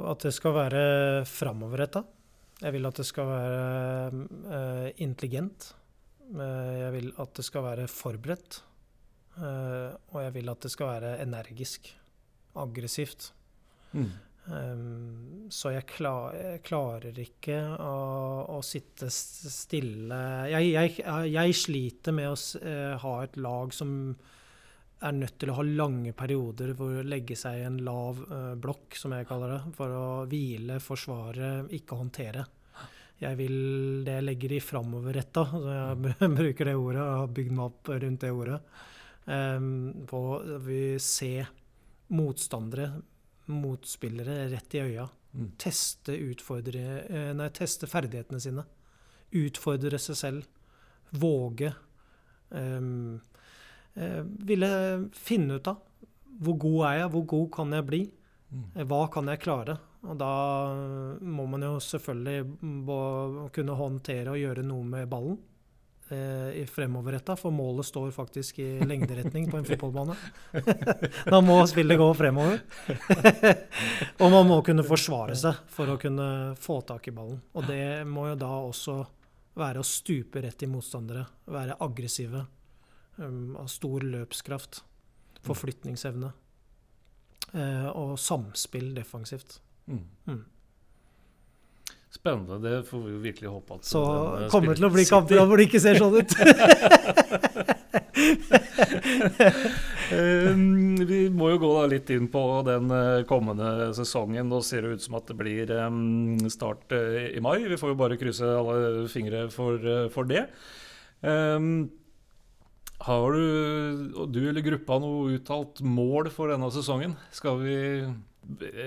[0.08, 2.04] at det skal være framoverretta.
[2.62, 5.74] Jeg vil at det skal være eh, intelligent.
[6.32, 8.62] Eh, Jeg vil at det skal være forberedt.
[9.36, 11.90] Og jeg vil at det skal være energisk.
[12.56, 13.34] Aggressivt.
[13.92, 14.08] Mm.
[14.46, 20.18] Um, så jeg, klar, jeg klarer ikke å, å sitte stille
[20.52, 20.92] jeg, jeg,
[21.32, 23.90] jeg sliter med å ha et lag som
[25.05, 28.53] er nødt til å ha lange perioder hvor å legge seg i en lav eh,
[28.61, 32.47] blokk, som jeg kaller det, for å hvile, forsvare, ikke håndtere.
[33.20, 33.59] Jeg vil
[34.05, 37.92] det jeg legger i framoverretta, så jeg bruker det ordet, og har bygd meg opp
[37.92, 38.59] rundt det ordet.
[39.26, 39.70] Um,
[40.07, 40.22] på
[40.62, 41.30] vi se
[42.14, 42.90] motstandere,
[43.53, 45.07] motspillere, rett i øya.
[45.36, 45.49] Mm.
[45.61, 48.64] Teste, utfordre, eh, nei, teste ferdighetene sine.
[49.36, 50.47] Utfordre seg selv.
[51.16, 51.72] Våge.
[52.51, 53.36] Um, eh,
[53.97, 54.68] ville
[55.16, 55.82] finne ut av
[56.42, 58.01] hvor god er jeg, hvor god kan jeg bli?
[58.53, 58.64] Mm.
[58.74, 59.78] Eh, Hva kan jeg klare?
[60.07, 60.30] Og da
[61.24, 65.38] må man jo selvfølgelig kunne håndtere og gjøre noe med ballen
[66.14, 70.14] eh, i fremoverretta, for målet står faktisk i lengderetning på en fotballbane.
[71.32, 72.62] da må spillet gå fremover.
[74.22, 76.28] og man må kunne forsvare seg for å kunne
[76.61, 77.40] få tak i ballen.
[77.57, 79.01] Og det må jo da også
[79.57, 82.44] være å stupe rett i motstandere, være aggressive,
[83.18, 84.82] um, ha stor løpskraft,
[85.46, 86.32] forflytningsevne
[87.54, 89.60] eh, og samspill defensivt.
[89.86, 90.04] Mm.
[90.26, 90.44] Mm.
[92.16, 92.58] Spennende.
[92.68, 95.42] Det får vi jo virkelig håpe at Så eh, kommer det til å bli kamper
[95.44, 96.30] hvor det ikke ser sånn ut.
[100.16, 104.48] um, vi må jo gå da litt inn på den eh, kommende sesongen.
[104.48, 107.58] Nå ser det ut som at det blir um, start uh, i mai.
[107.68, 110.46] Vi får jo bare krysse alle fingre for, uh, for det.
[111.20, 111.90] Um,
[112.99, 117.16] har du, du eller gruppa noe uttalt mål for denne sesongen?
[117.34, 117.76] Skal vi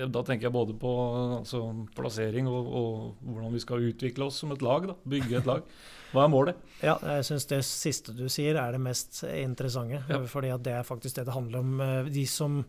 [0.09, 0.93] Da tenker jeg både på
[1.39, 1.61] altså,
[1.97, 4.87] plassering og, og, hvordan vi skal utvikle oss som et lag.
[4.89, 4.97] Da.
[5.13, 5.67] Bygge et lag.
[6.09, 6.63] Hva er målet?
[6.81, 10.01] Ja, jeg syns det siste du sier er det mest interessante.
[10.09, 10.23] Ja.
[10.25, 11.77] fordi det er faktisk det det handler om.
[11.85, 12.63] Eh, de som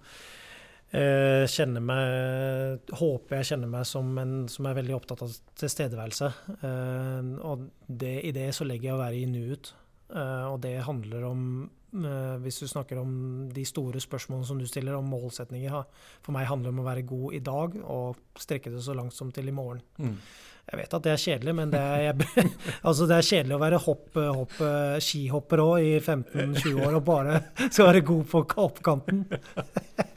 [0.92, 6.32] eh, kjenner meg Håper jeg kjenner meg som en som er veldig opptatt av tilstedeværelse.
[6.60, 9.72] Eh, og det, i det så legger jeg å være i nuet.
[10.10, 11.42] Eh, og det handler om
[11.94, 13.12] eh, hvis du snakker om
[13.54, 15.82] de store spørsmålene som du stiller, om målsetninger
[16.24, 19.14] For meg handler det om å være god i dag og strekke det så langt
[19.14, 19.82] som til i morgen.
[19.98, 20.16] Mm.
[20.70, 22.48] Jeg vet at det er kjedelig, men det er, jeg,
[22.88, 24.58] altså det er kjedelig å være hopp, hopp,
[25.02, 27.40] skihopper òg i 15-20 år og bare
[27.70, 29.24] skal være god på hoppkanten.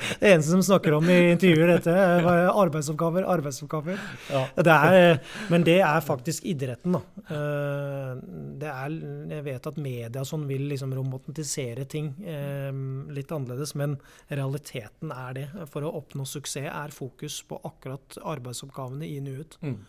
[0.04, 4.00] Det eneste som snakker om i intervjuer dette, er arbeidsoppgaver, arbeidsoppgaver.
[4.32, 4.42] Ja.
[4.68, 5.20] Det er,
[5.52, 7.02] men det er faktisk idretten, da.
[7.24, 8.12] Eh,
[8.60, 8.98] det er,
[9.32, 12.70] jeg vet at media sånn vil liksom romantisere ting eh,
[13.16, 15.48] litt annerledes, men realiteten er det.
[15.72, 19.58] For å oppnå suksess er fokus på akkurat arbeidsoppgavene i nuet.
[19.64, 19.80] Mm.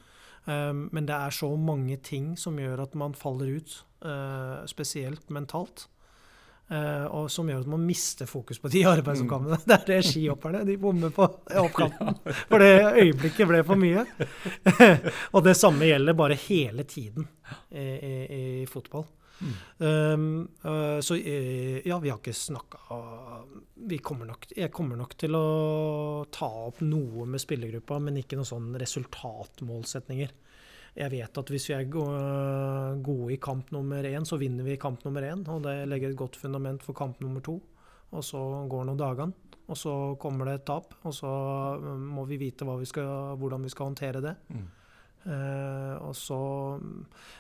[0.45, 3.75] Um, men det er så mange ting som gjør at man faller ut,
[4.05, 5.89] uh, spesielt mentalt.
[6.73, 9.59] Uh, og som gjør at man mister fokus på de arbeidsoppgavene.
[9.61, 9.67] Mm.
[9.69, 11.27] Det er det skihopperne de bommer på
[11.65, 12.17] oppkanten.
[12.49, 12.73] For det
[13.03, 14.05] øyeblikket ble for mye.
[15.35, 17.29] og det samme gjelder bare hele tiden
[17.71, 18.15] i, i,
[18.63, 19.07] i fotball.
[19.41, 19.55] Mm.
[19.79, 22.79] Um, uh, så uh, ja, vi har ikke snakka
[23.91, 30.33] Jeg kommer nok til å ta opp noe med spillergruppa, men ikke noen sånn resultatmålsetninger.
[30.95, 35.03] Jeg vet at hvis vi er gode i kamp nummer én, så vinner vi kamp
[35.05, 35.43] nummer én.
[35.51, 37.59] Og det legger et godt fundament for kamp nummer to.
[38.15, 40.95] Og så går noen dagene, og så kommer det et tap.
[41.03, 41.33] Og så
[41.99, 44.37] må vi vite vi skal, hvordan vi skal håndtere det.
[44.55, 44.69] Mm.
[45.25, 46.37] Uh, og så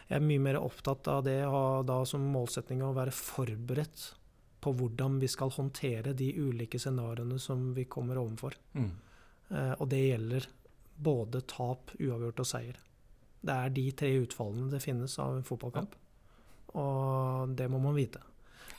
[0.09, 4.07] Jeg er mye mer opptatt av det ha da som målsetning å være forberedt
[4.64, 8.57] på hvordan vi skal håndtere de ulike scenarioene som vi kommer overfor.
[8.72, 8.93] Mm.
[9.51, 10.49] Uh, og det gjelder
[10.95, 12.78] både tap, uavgjort og seier.
[13.45, 15.99] Det er de tre utfallene det finnes av en fotballkamp.
[16.80, 18.22] Og det må man vite.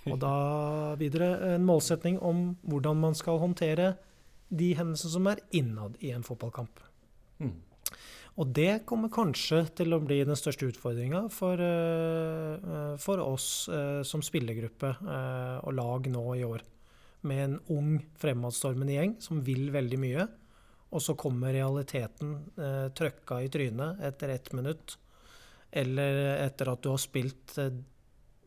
[0.12, 0.34] Og da
[1.00, 3.96] videre en målsetning om hvordan man skal håndtere
[4.54, 6.82] de hendelsene som er innad i en fotballkamp.
[7.42, 7.56] Mm.
[8.36, 14.02] Og det kommer kanskje til å bli den største utfordringa for, uh, for, oss uh,
[14.04, 14.92] som spillergruppe
[15.64, 16.66] og lag nå i år.
[17.26, 20.26] Med en ung, fremadstormende gjeng som vil veldig mye.
[20.92, 24.98] Og så kommer realiteten uh, trøkka i trynet etter ett minutt.
[25.72, 27.56] Eller etter at du har spilt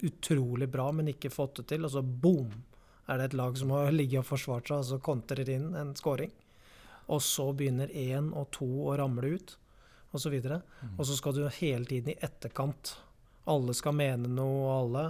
[0.04, 1.88] utrolig bra, men ikke fått det til.
[1.88, 2.52] Og så boom!
[3.08, 5.94] Er det et lag som har ligget og forsvart seg, og så kontrer inn en
[5.96, 6.36] scoring.
[7.08, 9.56] Og så begynner én og to å ramle ut
[10.12, 10.34] osv.
[10.34, 10.96] Og, mm.
[10.96, 12.96] og så skal du hele tiden i etterkant
[13.48, 15.04] Alle skal mene noe, alle.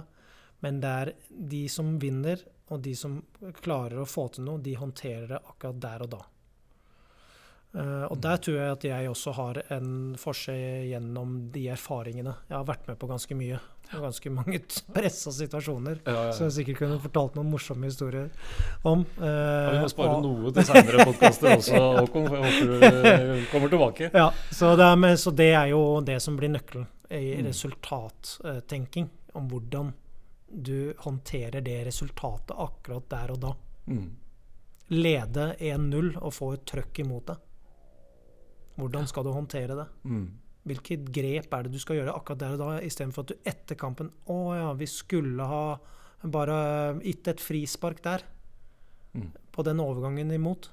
[0.63, 3.17] Men det er de som vinner, og de som
[3.59, 6.21] klarer å få til noe, de håndterer det akkurat der og da.
[7.69, 12.33] Uh, og der tror jeg at jeg også har en forskjell gjennom de erfaringene.
[12.49, 13.59] Jeg har vært med på ganske mye.
[13.89, 14.59] Og ganske mange
[14.95, 15.99] pressa situasjoner.
[16.01, 16.33] Ja, ja, ja.
[16.33, 18.31] Som jeg sikkert kunne fortalt noen morsomme historier
[18.81, 19.03] om.
[19.17, 22.29] Uh, vi må spare og, noe til seinere podkaster også, Håkon.
[22.33, 24.09] Jeg håper du eh, kommer tilbake.
[24.17, 27.49] Ja, så det, er, så det, er, jo det som blir nøkkelen i mm.
[27.49, 29.11] resultattenking.
[29.37, 29.91] Om hvordan
[30.49, 33.53] du håndterer det resultatet akkurat der og da.
[33.93, 34.09] Mm.
[34.89, 37.45] Lede 1-0 og få et trøkk imot deg.
[38.79, 39.87] Hvordan skal du håndtere det?
[40.07, 40.25] Mm.
[40.69, 43.77] Hvilket grep er det du skal gjøre akkurat der og da, istedenfor at du etter
[43.79, 45.63] kampen Å ja, vi skulle ha
[46.27, 46.57] bare
[46.99, 48.25] gitt et frispark der.
[49.15, 49.29] Mm.
[49.55, 50.71] På den overgangen imot.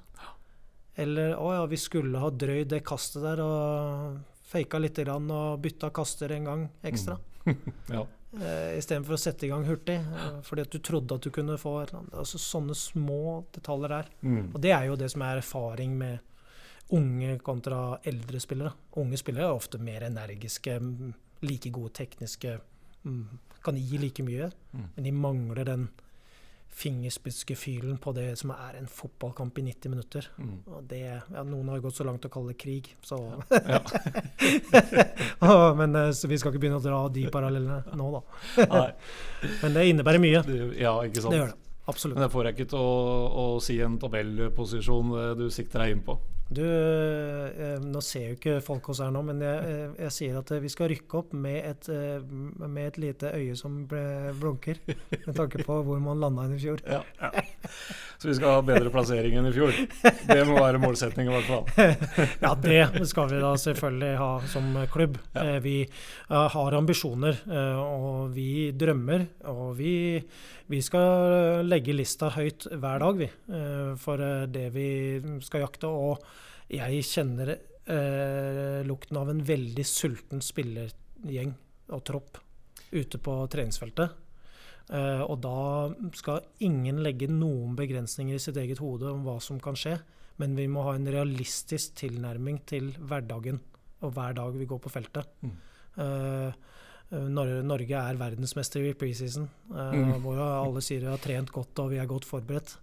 [0.97, 5.91] Eller å ja, vi skulle ha drøyd det kastet der og faka litt og bytta
[5.93, 7.19] kaster en gang ekstra.
[7.45, 7.57] Mm.
[7.95, 8.01] ja.
[8.41, 11.59] eh, Istedenfor å sette i gang hurtig, eh, fordi at du trodde at du kunne
[11.61, 12.17] få et eller annet.
[12.23, 14.09] Altså, sånne små detaljer der.
[14.23, 14.41] Mm.
[14.53, 16.26] Og det er jo det som er erfaring med
[16.95, 18.71] unge kontra eldre spillere.
[19.01, 20.79] Unge spillere er ofte mer energiske,
[21.43, 22.57] like gode tekniske,
[23.63, 24.51] kan gi like mye.
[24.73, 24.91] Mm.
[24.95, 25.87] Men de mangler den
[26.77, 30.27] fingerspitzgefühlen på det som er en fotballkamp i 90 minutter.
[30.37, 30.57] Mm.
[30.65, 31.01] Og det,
[31.33, 33.17] ja, noen har gått så langt å kalle det krig, så
[33.49, 33.79] ja.
[35.79, 38.21] Men eh, så vi skal ikke begynne å dra de parallellene nå, da.
[39.63, 40.43] Men det innebærer mye.
[40.77, 41.33] Ja, ikke sant.
[41.33, 41.61] Det gjør det.
[41.87, 42.17] Absolutt.
[42.19, 42.95] Men det får jeg ikke til å,
[43.31, 46.19] å si en tabellposisjon eh, du sikter deg inn på.
[46.49, 46.61] Du,
[47.97, 50.61] nå ser jo ikke folk oss her nå, men jeg, eh, jeg sier at eh,
[50.61, 52.21] vi skal rykke opp med et, eh,
[52.61, 54.81] med et lite øye som blunker.
[55.25, 56.81] Med tanke på hvor man landa inn i fjor.
[56.85, 57.31] Ja, ja.
[58.17, 59.73] Så vi skal ha bedre plassering enn i fjor.
[60.29, 61.65] Det må være målsettingen i hvert fall.
[62.47, 65.17] Ja, det skal vi da selvfølgelig ha som klubb.
[65.35, 65.57] Ja.
[65.63, 65.75] Vi
[66.29, 67.39] har ambisjoner,
[67.81, 69.25] og vi drømmer.
[69.53, 69.93] Og vi,
[70.71, 73.29] vi skal legge lista høyt hver dag, vi,
[74.01, 74.89] for det vi
[75.45, 75.91] skal jakte.
[75.91, 76.25] Og
[76.73, 77.55] jeg kjenner
[77.87, 81.53] eh, lukten av en veldig sulten spillergjeng
[81.89, 82.37] og tropp
[82.91, 84.11] ute på treningsfeltet.
[84.89, 89.59] Eh, og da skal ingen legge noen begrensninger i sitt eget hode om hva som
[89.59, 89.97] kan skje.
[90.37, 93.59] Men vi må ha en realistisk tilnærming til hverdagen
[94.05, 95.25] og hver dag vi går på feltet.
[95.41, 95.55] Mm.
[95.97, 96.51] Eh,
[97.17, 100.21] Norge er verdensmester i preseason, eh, Mm.
[100.21, 102.77] hvor alle sier vi har trent godt og vi er godt forberedt.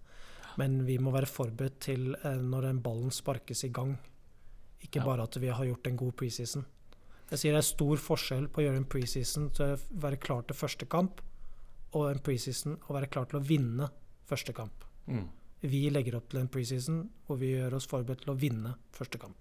[0.57, 3.97] Men vi må være forberedt til eh, når den ballen sparkes i gang.
[4.85, 5.05] Ikke Ja.
[5.07, 6.65] bare at vi har gjort en god preseason.
[7.31, 10.43] Jeg sier det er stor forskjell på å gjøre en preseason til å være klar
[10.45, 11.21] til første kamp,
[11.95, 13.89] og en preseason å være klar til å vinne
[14.29, 14.85] første kamp.
[15.07, 15.25] Mm.
[15.65, 19.17] Vi legger opp til en preseason hvor vi gjør oss forberedt til å vinne første
[19.17, 19.35] kamp.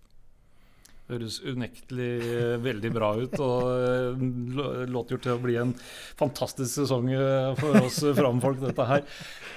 [1.10, 5.74] Høres unektelig eh, veldig bra ut, og eh, låter jo til å bli en
[6.16, 9.04] fantastisk sesong eh, for oss framfolk, dette her.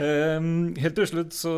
[0.03, 0.49] Eh,
[0.83, 1.53] Helt til slutt så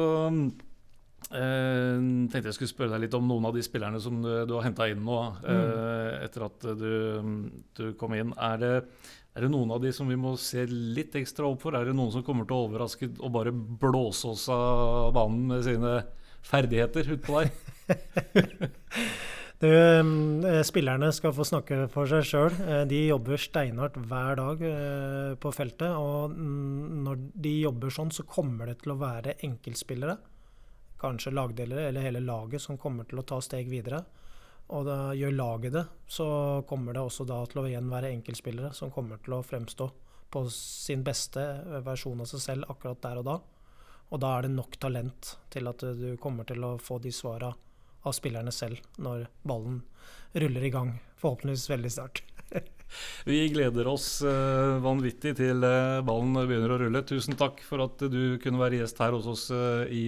[1.35, 1.95] eh,
[2.31, 4.67] tenkte jeg skulle spørre deg litt om noen av de spillerne som du, du har
[4.67, 6.91] henta inn nå eh, etter at du,
[7.77, 8.33] du kom inn.
[8.35, 8.73] Er det,
[9.37, 11.77] er det noen av de som vi må se litt ekstra opp for?
[11.77, 15.65] Er det noen som kommer til å overraske og bare blåse oss av banen med
[15.67, 15.99] sine
[16.45, 17.51] ferdigheter utpå der?
[19.59, 22.53] Du, eh, spillerne skal få snakke for seg sjøl.
[22.87, 24.61] De jobber steinhardt hver dag
[25.43, 25.91] på feltet.
[25.99, 30.15] Og mm, når de jobber sånn, så kommer det til å være enkeltspillere,
[30.99, 34.03] kanskje lagdeler eller hele laget, som kommer til å ta steg videre.
[34.69, 36.27] Og da gjør laget det, så
[36.69, 39.87] kommer det også da til å igjen være enkeltspillere som kommer til å fremstå
[40.29, 41.41] på sin beste
[41.85, 43.39] versjon av seg selv akkurat der og da.
[44.09, 47.49] Og da er det nok talent til at du kommer til å få de svara
[47.99, 49.81] av spillerne selv når ballen
[50.37, 52.23] ruller i gang, forhåpentligvis veldig snart.
[53.27, 57.03] Vi gleder oss eh, vanvittig til eh, ballen begynner å rulle.
[57.07, 60.05] Tusen takk for at du kunne være gjest her hos oss eh, i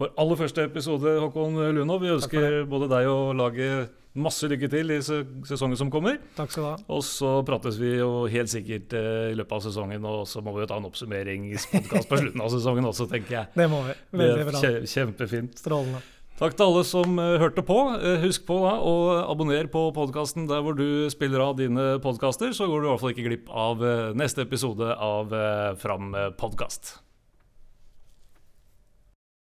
[0.00, 2.02] vår aller første episode, Håkon Lunov.
[2.04, 6.16] Vi ønsker både deg og laget masse lykke til i se sesongen som kommer.
[6.34, 6.76] Takk skal du ha.
[6.96, 10.64] Og så prates vi jo helt sikkert i løpet av sesongen, og så må vi
[10.64, 13.54] jo ta en oppsummeringspodkast på slutten av sesongen også, tenker jeg.
[13.54, 13.98] Det må vi.
[14.24, 14.64] Veldig bra.
[14.96, 15.60] kjempefint.
[15.62, 16.02] Strålende.
[16.38, 17.76] Takk til alle som eh, hørte på.
[17.98, 18.92] Eh, Husk på da å
[19.24, 23.02] abonnere på podkasten der hvor du spiller av dine podkaster, så går du i hvert
[23.02, 26.94] fall ikke glipp av eh, neste episode av eh, Fram podkast.